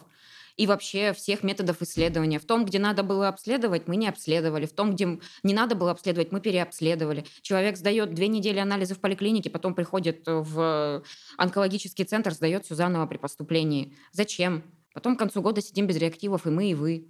и 0.56 0.66
вообще 0.66 1.12
всех 1.12 1.42
методов 1.42 1.82
исследования. 1.82 2.38
В 2.38 2.44
том, 2.44 2.64
где 2.64 2.78
надо 2.78 3.02
было 3.02 3.28
обследовать, 3.28 3.88
мы 3.88 3.96
не 3.96 4.08
обследовали. 4.08 4.66
В 4.66 4.72
том, 4.72 4.94
где 4.94 5.20
не 5.42 5.54
надо 5.54 5.74
было 5.74 5.90
обследовать, 5.90 6.32
мы 6.32 6.40
переобследовали. 6.40 7.24
Человек 7.42 7.76
сдает 7.76 8.14
две 8.14 8.28
недели 8.28 8.58
анализов 8.58 8.98
в 8.98 9.00
поликлинике, 9.00 9.50
потом 9.50 9.74
приходит 9.74 10.22
в 10.26 11.02
онкологический 11.36 12.04
центр, 12.04 12.32
сдает 12.32 12.64
все 12.64 12.74
заново 12.74 13.06
при 13.06 13.18
поступлении. 13.18 13.94
Зачем? 14.12 14.62
Потом 14.94 15.16
к 15.16 15.18
концу 15.18 15.42
года 15.42 15.60
сидим 15.60 15.86
без 15.86 15.96
реактивов, 15.96 16.46
и 16.46 16.50
мы, 16.50 16.70
и 16.70 16.74
вы. 16.74 17.06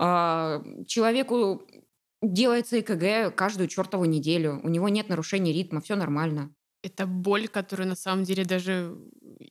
А, 0.00 0.64
человеку 0.88 1.62
делается 2.20 2.80
ЭКГ 2.80 3.36
каждую 3.36 3.68
чертову 3.68 4.04
неделю. 4.04 4.60
У 4.64 4.68
него 4.68 4.88
нет 4.88 5.08
нарушений 5.08 5.52
ритма, 5.52 5.80
все 5.80 5.94
нормально. 5.94 6.52
Это 6.82 7.06
боль, 7.06 7.46
которую 7.48 7.88
на 7.88 7.94
самом 7.94 8.24
деле 8.24 8.44
даже 8.44 8.96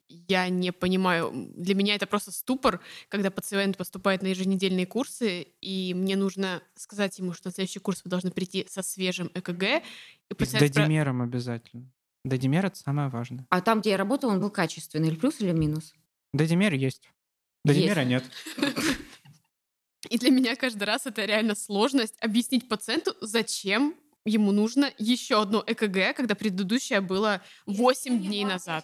я 0.10 0.50
не 0.50 0.72
понимаю. 0.72 1.32
Для 1.56 1.76
меня 1.76 1.96
это 1.96 2.06
просто 2.06 2.32
ступор, 2.32 2.82
когда 3.08 3.32
пациент 3.32 3.78
поступает 3.78 4.22
на 4.22 4.28
еженедельные 4.28 4.86
курсы, 4.86 5.44
и 5.62 5.94
мне 5.94 6.16
нужно 6.16 6.62
сказать 6.76 7.18
ему, 7.20 7.34
что 7.34 7.48
на 7.48 7.54
следующий 7.54 7.80
курс 7.80 8.02
вы 8.04 8.10
должны 8.10 8.32
прийти 8.32 8.66
со 8.70 8.82
свежим 8.82 9.32
ЭКГ. 9.34 9.84
И, 10.38 10.46
с 10.46 10.52
додимером 10.52 11.20
про... 11.20 11.26
обязательно. 11.26 11.90
Додимер— 12.24 12.66
это 12.68 12.78
самое 12.78 13.10
важное. 13.10 13.48
А 13.50 13.62
там, 13.62 13.82
где 13.82 13.92
я 13.92 13.98
работал, 13.98 14.30
он 14.30 14.40
был 14.40 14.52
качественный. 14.52 15.08
Или 15.08 15.16
плюс, 15.16 15.42
или 15.42 15.52
минус? 15.52 15.94
Додимер 16.34 16.74
есть. 16.74 17.10
Додимера 17.64 18.04
нет. 18.04 18.24
И 20.10 20.18
для 20.18 20.32
меня 20.32 20.56
каждый 20.56 20.84
раз 20.84 21.06
это 21.06 21.26
реально 21.26 21.56
сложность 21.56 22.16
объяснить 22.22 22.68
пациенту, 22.68 23.16
зачем 23.22 23.96
ему 24.26 24.52
нужно 24.52 24.90
еще 24.98 25.42
одно 25.42 25.64
ЭКГ, 25.66 26.16
когда 26.16 26.36
предыдущее 26.36 27.02
было 27.02 27.42
8 27.66 28.22
дней 28.22 28.46
назад. 28.46 28.84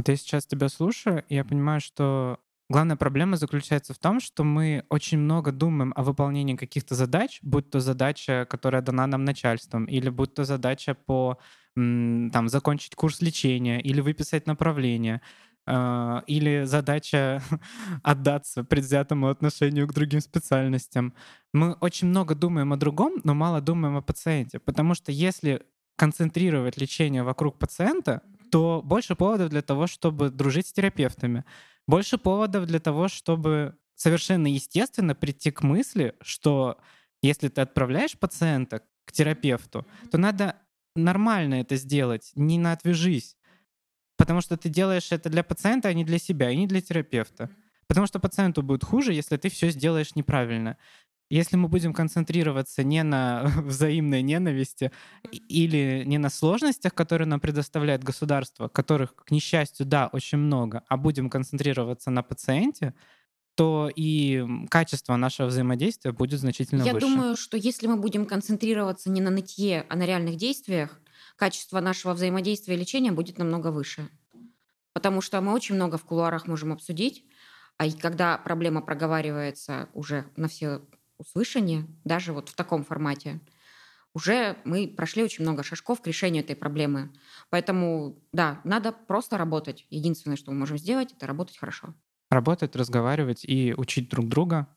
Вот 0.00 0.08
я 0.08 0.16
сейчас 0.16 0.46
тебя 0.46 0.68
слушаю, 0.68 1.24
и 1.28 1.34
я 1.34 1.44
понимаю, 1.44 1.80
что 1.80 2.38
главная 2.70 2.96
проблема 2.96 3.36
заключается 3.36 3.92
в 3.92 3.98
том, 3.98 4.20
что 4.20 4.44
мы 4.44 4.84
очень 4.88 5.18
много 5.18 5.52
думаем 5.52 5.92
о 5.94 6.02
выполнении 6.02 6.56
каких-то 6.56 6.94
задач, 6.94 7.38
будь 7.42 7.68
то 7.68 7.80
задача, 7.80 8.46
которая 8.48 8.80
дана 8.80 9.06
нам 9.06 9.24
начальством, 9.24 9.84
или 9.84 10.08
будь 10.08 10.32
то 10.34 10.44
задача 10.44 10.94
по 10.94 11.38
там, 11.74 12.48
закончить 12.48 12.94
курс 12.94 13.20
лечения 13.20 13.80
или 13.80 14.00
выписать 14.00 14.46
направление. 14.46 15.20
Э, 15.70 16.22
или 16.26 16.64
задача 16.64 17.42
отдаться 18.02 18.64
предвзятому 18.64 19.28
отношению 19.28 19.86
к 19.86 19.94
другим 19.94 20.20
специальностям. 20.20 21.14
Мы 21.52 21.72
очень 21.80 22.08
много 22.08 22.34
думаем 22.34 22.72
о 22.72 22.76
другом, 22.76 23.20
но 23.24 23.34
мало 23.34 23.60
думаем 23.60 23.96
о 23.96 24.02
пациенте, 24.02 24.58
потому 24.58 24.94
что 24.94 25.12
если 25.12 25.62
концентрировать 25.96 26.78
лечение 26.78 27.22
вокруг 27.22 27.58
пациента, 27.58 28.22
то 28.50 28.82
больше 28.84 29.14
поводов 29.14 29.50
для 29.50 29.62
того, 29.62 29.86
чтобы 29.86 30.30
дружить 30.30 30.66
с 30.66 30.72
терапевтами, 30.72 31.44
больше 31.86 32.18
поводов 32.18 32.66
для 32.66 32.80
того, 32.80 33.08
чтобы 33.08 33.76
совершенно 33.94 34.46
естественно 34.46 35.14
прийти 35.14 35.50
к 35.50 35.62
мысли, 35.62 36.14
что 36.22 36.78
если 37.22 37.48
ты 37.48 37.60
отправляешь 37.60 38.18
пациента 38.18 38.82
к 39.04 39.12
терапевту, 39.12 39.86
то 40.10 40.18
надо 40.18 40.56
нормально 40.96 41.56
это 41.56 41.76
сделать, 41.76 42.32
не 42.34 42.58
на 42.58 42.72
отвяжись. 42.72 43.36
Потому 44.20 44.42
что 44.42 44.58
ты 44.58 44.68
делаешь 44.68 45.12
это 45.12 45.30
для 45.30 45.42
пациента, 45.42 45.88
а 45.88 45.94
не 45.94 46.04
для 46.04 46.18
себя, 46.18 46.50
и 46.50 46.56
не 46.56 46.66
для 46.66 46.82
терапевта. 46.82 47.48
Потому 47.86 48.06
что 48.06 48.20
пациенту 48.20 48.62
будет 48.62 48.84
хуже, 48.84 49.14
если 49.14 49.38
ты 49.38 49.48
все 49.48 49.70
сделаешь 49.70 50.14
неправильно. 50.14 50.76
Если 51.30 51.56
мы 51.56 51.68
будем 51.68 51.94
концентрироваться 51.94 52.84
не 52.84 53.02
на 53.02 53.44
взаимной 53.64 54.20
ненависти 54.20 54.92
или 55.32 56.02
не 56.04 56.18
на 56.18 56.28
сложностях, 56.28 56.92
которые 56.92 57.28
нам 57.28 57.40
предоставляет 57.40 58.04
государство, 58.04 58.68
которых, 58.68 59.14
к 59.14 59.30
несчастью, 59.30 59.86
да, 59.86 60.10
очень 60.12 60.36
много, 60.36 60.82
а 60.88 60.98
будем 60.98 61.30
концентрироваться 61.30 62.10
на 62.10 62.22
пациенте, 62.22 62.92
то 63.54 63.90
и 63.96 64.44
качество 64.68 65.16
нашего 65.16 65.46
взаимодействия 65.46 66.12
будет 66.12 66.40
значительно 66.40 66.82
Я 66.82 66.92
выше. 66.92 67.06
думаю, 67.06 67.36
что 67.38 67.56
если 67.56 67.86
мы 67.86 67.96
будем 67.96 68.26
концентрироваться 68.26 69.08
не 69.08 69.22
на 69.22 69.30
нытье, 69.30 69.86
а 69.88 69.96
на 69.96 70.04
реальных 70.04 70.36
действиях, 70.36 71.00
качество 71.40 71.80
нашего 71.80 72.12
взаимодействия 72.12 72.76
и 72.76 72.78
лечения 72.78 73.10
будет 73.10 73.38
намного 73.38 73.72
выше. 73.72 74.08
Потому 74.92 75.20
что 75.20 75.40
мы 75.40 75.52
очень 75.52 75.74
много 75.74 75.98
в 75.98 76.04
кулуарах 76.04 76.46
можем 76.46 76.72
обсудить, 76.72 77.24
а 77.78 77.86
и 77.86 77.90
когда 77.90 78.38
проблема 78.38 78.80
проговаривается 78.80 79.88
уже 79.92 80.26
на 80.36 80.46
все 80.46 80.82
услышания, 81.18 81.86
даже 82.04 82.32
вот 82.32 82.50
в 82.50 82.54
таком 82.54 82.84
формате, 82.84 83.40
уже 84.14 84.56
мы 84.64 84.86
прошли 84.86 85.24
очень 85.24 85.42
много 85.42 85.64
шажков 85.64 86.00
к 86.00 86.06
решению 86.06 86.44
этой 86.44 86.54
проблемы. 86.54 87.12
Поэтому, 87.48 88.22
да, 88.32 88.60
надо 88.62 88.92
просто 88.92 89.36
работать. 89.36 89.86
Единственное, 89.90 90.36
что 90.36 90.52
мы 90.52 90.58
можем 90.58 90.78
сделать, 90.78 91.12
это 91.12 91.26
работать 91.26 91.58
хорошо 91.58 91.94
работать, 92.30 92.76
разговаривать 92.76 93.44
и 93.44 93.74
учить 93.76 94.08
друг 94.08 94.28
друга, 94.28 94.68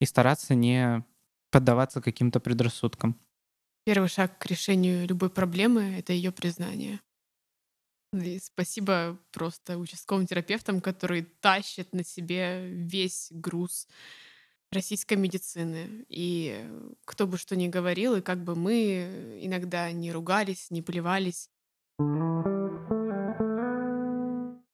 и 0.00 0.06
стараться 0.06 0.54
не 0.54 1.04
поддаваться 1.50 2.00
каким-то 2.00 2.40
предрассудкам. 2.40 3.20
Первый 3.84 4.08
шаг 4.08 4.38
к 4.38 4.46
решению 4.46 5.06
любой 5.08 5.30
проблемы— 5.30 5.96
это 5.98 6.12
ее 6.12 6.32
признание. 6.32 7.00
И 8.12 8.38
спасибо 8.38 9.18
просто 9.32 9.78
участковым 9.78 10.26
терапевтам, 10.26 10.80
которые 10.80 11.26
тащат 11.40 11.92
на 11.92 12.04
себе 12.04 12.68
весь 12.68 13.28
груз 13.30 13.88
российской 14.70 15.14
медицины. 15.14 16.04
И 16.08 16.64
кто 17.04 17.26
бы 17.26 17.38
что 17.38 17.56
ни 17.56 17.68
говорил, 17.68 18.16
и 18.16 18.20
как 18.20 18.44
бы 18.44 18.54
мы 18.54 19.40
иногда 19.42 19.90
не 19.92 20.12
ругались, 20.12 20.70
не 20.70 20.82
плевались. 20.82 21.48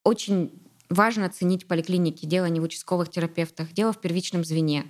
Очень 0.04 0.68
Важно 0.88 1.28
ценить 1.28 1.68
поликлиники. 1.68 2.24
Дело 2.24 2.46
не 2.46 2.60
в 2.60 2.62
участковых 2.62 3.10
терапевтах, 3.10 3.72
дело 3.72 3.92
в 3.92 4.00
первичном 4.00 4.44
звене. 4.44 4.86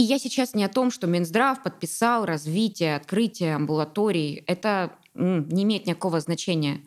И 0.00 0.02
я 0.02 0.18
сейчас 0.18 0.54
не 0.54 0.64
о 0.64 0.70
том, 0.70 0.90
что 0.90 1.06
Минздрав 1.06 1.62
подписал 1.62 2.24
развитие, 2.24 2.96
открытие 2.96 3.54
амбулаторий. 3.54 4.42
Это 4.46 4.96
не 5.12 5.64
имеет 5.64 5.84
никакого 5.84 6.20
значения. 6.20 6.80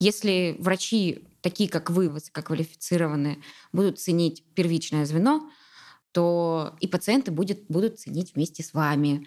Если 0.00 0.56
врачи, 0.58 1.28
такие 1.42 1.68
как 1.68 1.90
вы, 1.90 2.08
высококвалифицированные, 2.08 3.36
будут 3.74 4.00
ценить 4.00 4.44
первичное 4.54 5.04
звено, 5.04 5.50
то 6.12 6.74
и 6.80 6.88
пациенты 6.88 7.32
будет, 7.32 7.66
будут 7.68 8.00
ценить 8.00 8.34
вместе 8.34 8.62
с 8.62 8.72
вами. 8.72 9.26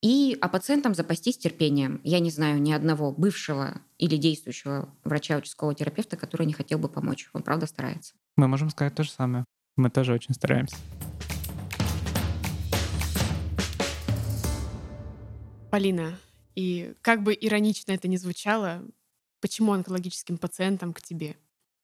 И 0.00 0.38
а 0.40 0.48
пациентам 0.48 0.94
запастись 0.94 1.38
терпением. 1.38 2.00
Я 2.04 2.20
не 2.20 2.30
знаю 2.30 2.62
ни 2.62 2.70
одного 2.70 3.10
бывшего 3.10 3.80
или 3.98 4.16
действующего 4.16 4.88
врача 5.02 5.36
участкового 5.38 5.74
терапевта, 5.74 6.16
который 6.16 6.46
не 6.46 6.52
хотел 6.52 6.78
бы 6.78 6.88
помочь. 6.88 7.28
Он 7.32 7.42
правда 7.42 7.66
старается. 7.66 8.14
Мы 8.36 8.46
можем 8.46 8.70
сказать 8.70 8.94
то 8.94 9.02
же 9.02 9.10
самое. 9.10 9.44
Мы 9.74 9.90
тоже 9.90 10.12
очень 10.12 10.32
стараемся. 10.32 10.76
Полина, 15.76 16.18
и 16.54 16.94
как 17.02 17.22
бы 17.22 17.36
иронично 17.38 17.92
это 17.92 18.08
ни 18.08 18.16
звучало, 18.16 18.82
почему 19.42 19.74
онкологическим 19.74 20.38
пациентам 20.38 20.94
к 20.94 21.02
тебе? 21.02 21.36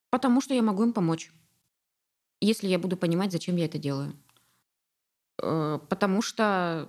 Потому 0.09 0.41
что 0.41 0.55
я 0.55 0.63
могу 0.63 0.83
им 0.83 0.95
помочь, 0.95 1.31
если 2.41 2.69
я 2.69 2.79
буду 2.79 2.97
понимать, 2.97 3.33
зачем 3.33 3.57
я 3.57 3.67
это 3.67 3.77
делаю. 3.77 4.15
Э, 5.43 5.79
потому 5.91 6.23
что 6.23 6.89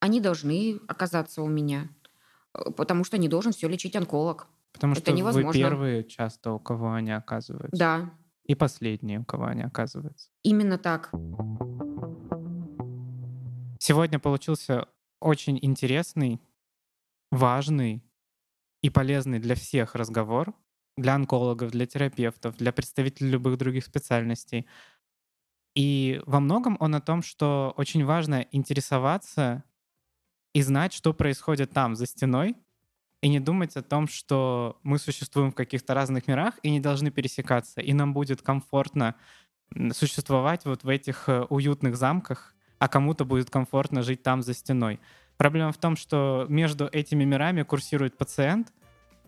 они 0.00 0.20
должны 0.20 0.80
оказаться 0.88 1.40
у 1.40 1.46
меня, 1.46 1.88
э, 2.52 2.72
потому 2.76 3.04
что 3.04 3.16
не 3.16 3.28
должен 3.28 3.52
все 3.52 3.68
лечить 3.68 3.94
онколог. 3.94 4.48
Потому 4.72 4.94
Это 4.94 5.02
что 5.02 5.12
невозможно. 5.12 5.50
вы 5.50 5.54
первые 5.54 6.02
часто, 6.02 6.50
у 6.50 6.58
кого 6.58 6.94
они 6.94 7.12
оказываются. 7.12 7.78
Да, 7.78 8.10
И 8.42 8.56
последние, 8.56 9.20
у 9.20 9.24
кого 9.24 9.44
они 9.44 9.62
оказываются. 9.62 10.30
именно 10.42 10.78
так. 10.78 11.12
Сегодня 13.78 14.18
получился 14.18 14.88
очень 15.22 15.58
интересный, 15.62 16.40
важный 17.30 18.02
и 18.82 18.90
полезный 18.90 19.38
для 19.38 19.54
всех 19.54 19.94
разговор, 19.94 20.54
для 20.96 21.14
онкологов, 21.14 21.70
для 21.70 21.86
терапевтов, 21.86 22.56
для 22.56 22.72
представителей 22.72 23.30
любых 23.30 23.56
других 23.58 23.84
специальностей. 23.84 24.66
И 25.74 26.20
во 26.26 26.40
многом 26.40 26.76
он 26.80 26.94
о 26.94 27.00
том, 27.00 27.22
что 27.22 27.72
очень 27.76 28.04
важно 28.04 28.46
интересоваться 28.52 29.64
и 30.52 30.60
знать, 30.60 30.92
что 30.92 31.14
происходит 31.14 31.70
там, 31.70 31.96
за 31.96 32.06
стеной, 32.06 32.56
и 33.22 33.28
не 33.28 33.40
думать 33.40 33.76
о 33.76 33.82
том, 33.82 34.08
что 34.08 34.78
мы 34.82 34.98
существуем 34.98 35.52
в 35.52 35.54
каких-то 35.54 35.94
разных 35.94 36.26
мирах 36.26 36.58
и 36.62 36.70
не 36.70 36.80
должны 36.80 37.10
пересекаться, 37.10 37.80
и 37.80 37.92
нам 37.92 38.12
будет 38.12 38.42
комфортно 38.42 39.14
существовать 39.92 40.64
вот 40.64 40.84
в 40.84 40.88
этих 40.88 41.28
э, 41.28 41.46
уютных 41.48 41.96
замках, 41.96 42.54
а 42.82 42.88
кому-то 42.88 43.24
будет 43.24 43.48
комфортно 43.48 44.02
жить 44.02 44.24
там 44.24 44.42
за 44.42 44.54
стеной. 44.54 44.98
Проблема 45.36 45.70
в 45.70 45.76
том, 45.76 45.94
что 45.94 46.46
между 46.48 46.88
этими 46.88 47.22
мирами 47.22 47.62
курсирует 47.62 48.18
пациент, 48.18 48.72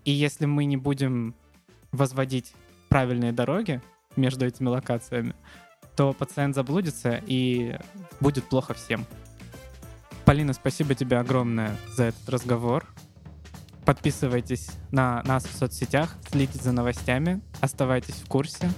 и 0.04 0.10
если 0.10 0.44
мы 0.46 0.64
не 0.64 0.76
будем 0.76 1.36
возводить 1.92 2.52
правильные 2.88 3.30
дороги 3.30 3.80
между 4.16 4.44
этими 4.44 4.66
локациями, 4.66 5.36
то 5.94 6.12
пациент 6.12 6.56
заблудится 6.56 7.22
и 7.28 7.78
будет 8.18 8.42
плохо 8.48 8.74
всем. 8.74 9.06
Полина, 10.24 10.52
спасибо 10.52 10.96
тебе 10.96 11.18
огромное 11.18 11.76
за 11.92 12.06
этот 12.06 12.28
разговор. 12.28 12.92
Подписывайтесь 13.84 14.68
на 14.90 15.22
нас 15.22 15.44
в 15.44 15.56
соцсетях, 15.56 16.16
следите 16.28 16.60
за 16.60 16.72
новостями, 16.72 17.40
оставайтесь 17.60 18.16
в 18.16 18.26
курсе 18.26 18.68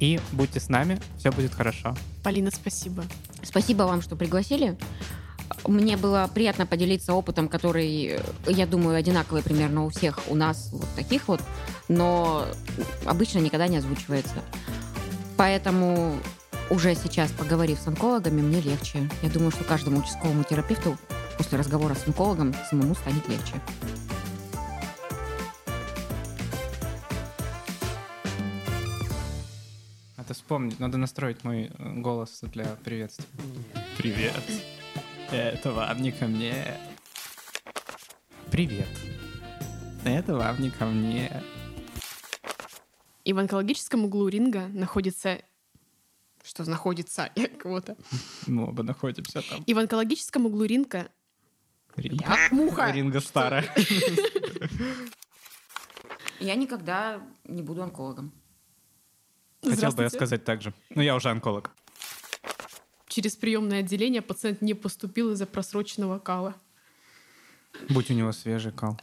и 0.00 0.20
будьте 0.32 0.60
с 0.60 0.68
нами, 0.68 0.98
все 1.18 1.30
будет 1.30 1.54
хорошо. 1.54 1.96
Полина, 2.22 2.50
спасибо. 2.50 3.04
Спасибо 3.42 3.84
вам, 3.84 4.02
что 4.02 4.16
пригласили. 4.16 4.76
Мне 5.64 5.96
было 5.96 6.28
приятно 6.32 6.66
поделиться 6.66 7.14
опытом, 7.14 7.48
который, 7.48 8.20
я 8.46 8.66
думаю, 8.66 8.96
одинаковый 8.96 9.42
примерно 9.42 9.84
у 9.84 9.88
всех 9.90 10.18
у 10.28 10.34
нас 10.34 10.70
вот 10.72 10.88
таких 10.96 11.28
вот, 11.28 11.40
но 11.88 12.46
обычно 13.04 13.38
никогда 13.38 13.68
не 13.68 13.76
озвучивается. 13.76 14.42
Поэтому 15.36 16.16
уже 16.70 16.94
сейчас, 16.94 17.30
поговорив 17.30 17.78
с 17.78 17.86
онкологами, 17.86 18.40
мне 18.40 18.60
легче. 18.60 19.08
Я 19.22 19.30
думаю, 19.30 19.52
что 19.52 19.64
каждому 19.64 19.98
участковому 19.98 20.42
терапевту 20.42 20.98
после 21.38 21.58
разговора 21.58 21.94
с 21.94 22.06
онкологом 22.06 22.54
самому 22.68 22.94
станет 22.94 23.28
легче. 23.28 23.54
Надо 30.26 30.34
вспомнить, 30.34 30.80
надо 30.80 30.98
настроить 30.98 31.44
мой 31.44 31.70
э, 31.72 31.92
голос 32.00 32.40
для 32.42 32.64
приветствия. 32.82 33.28
Привет. 33.96 34.42
Это 35.30 35.70
вам 35.70 36.02
не 36.02 36.10
ко 36.10 36.26
мне. 36.26 36.76
Привет. 38.50 38.88
Это 40.04 40.34
вам 40.34 40.60
не 40.60 40.70
ко 40.70 40.86
мне. 40.86 41.44
И 43.22 43.32
в 43.32 43.38
онкологическом 43.38 44.04
углу 44.04 44.26
ринга 44.26 44.66
находится... 44.66 45.42
Что 46.42 46.68
находится? 46.68 47.30
Я 47.36 47.46
кого-то. 47.46 47.96
Мы 48.48 48.66
оба 48.66 48.82
находимся 48.82 49.42
там. 49.48 49.62
И 49.62 49.74
в 49.74 49.78
онкологическом 49.78 50.46
углу 50.46 50.64
ринга... 50.64 51.08
Ринга. 51.94 52.24
Я 52.24 52.48
муха! 52.50 52.90
Ринга 52.90 53.20
старая. 53.20 53.72
Я 56.40 56.56
никогда 56.56 57.22
не 57.44 57.62
буду 57.62 57.84
онкологом. 57.84 58.32
Хотел 59.68 59.92
бы 59.92 60.02
я 60.02 60.10
сказать 60.10 60.44
так 60.44 60.62
же. 60.62 60.72
Но 60.90 61.02
я 61.02 61.14
уже 61.16 61.30
онколог. 61.30 61.70
Через 63.08 63.36
приемное 63.36 63.80
отделение 63.80 64.22
пациент 64.22 64.62
не 64.62 64.74
поступил 64.74 65.32
из-за 65.32 65.46
просроченного 65.46 66.18
кала. 66.18 66.54
Будь 67.88 68.10
у 68.10 68.14
него 68.14 68.32
свежий 68.32 68.72
кал. 68.72 69.00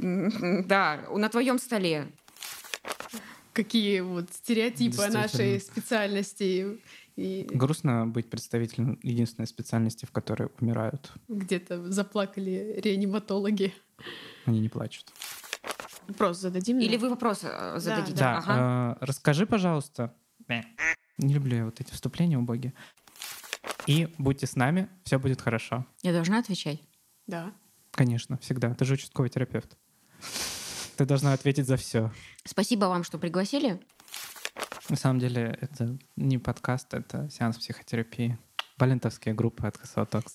Да, 0.00 1.06
на 1.10 1.28
твоем 1.28 1.58
столе. 1.58 2.08
какие 3.52 4.00
вот 4.00 4.30
стереотипы 4.32 5.02
о 5.02 5.10
нашей 5.10 5.60
специальности 5.60 6.78
и 7.16 7.48
Грустно 7.50 8.06
быть 8.06 8.28
представителем 8.28 9.00
единственной 9.02 9.46
специальности, 9.46 10.04
в 10.04 10.10
которой 10.10 10.50
умирают. 10.60 11.12
где-то 11.28 11.90
заплакали 11.90 12.78
реаниматологи. 12.84 13.72
Они 14.44 14.60
не 14.60 14.68
плачут. 14.68 15.10
Вопрос 16.08 16.38
зададим. 16.38 16.78
Или 16.78 16.96
да? 16.96 17.02
вы 17.02 17.10
вопрос 17.10 17.40
э, 17.42 17.78
зададите? 17.78 18.18
Да, 18.18 18.38
Ага. 18.38 18.98
э, 19.00 19.04
расскажи, 19.04 19.46
пожалуйста. 19.46 20.14
Не 21.18 21.34
люблю 21.34 21.56
я 21.56 21.64
вот 21.64 21.80
эти 21.80 21.92
вступления 21.92 22.38
убогие. 22.38 22.74
И 23.86 24.12
будьте 24.18 24.46
с 24.46 24.54
нами, 24.56 24.88
все 25.04 25.18
будет 25.18 25.40
хорошо. 25.40 25.86
Я 26.02 26.12
должна 26.12 26.38
отвечать? 26.38 26.80
Да. 27.26 27.52
Конечно, 27.92 28.36
всегда. 28.38 28.74
Ты 28.74 28.84
же 28.84 28.94
участковый 28.94 29.30
терапевт. 29.30 29.76
Ты 30.96 31.04
должна 31.04 31.32
ответить 31.32 31.66
за 31.66 31.76
все. 31.76 32.12
Спасибо 32.44 32.86
вам, 32.86 33.04
что 33.04 33.18
пригласили. 33.18 33.80
На 34.88 34.96
самом 34.96 35.18
деле, 35.18 35.58
это 35.60 35.98
не 36.16 36.38
подкаст, 36.38 36.94
это 36.94 37.28
сеанс 37.30 37.58
психотерапии. 37.58 38.38
Валентовские 38.78 39.34
группы 39.34 39.66
от 39.66 39.78
Косотокс. 39.78 40.34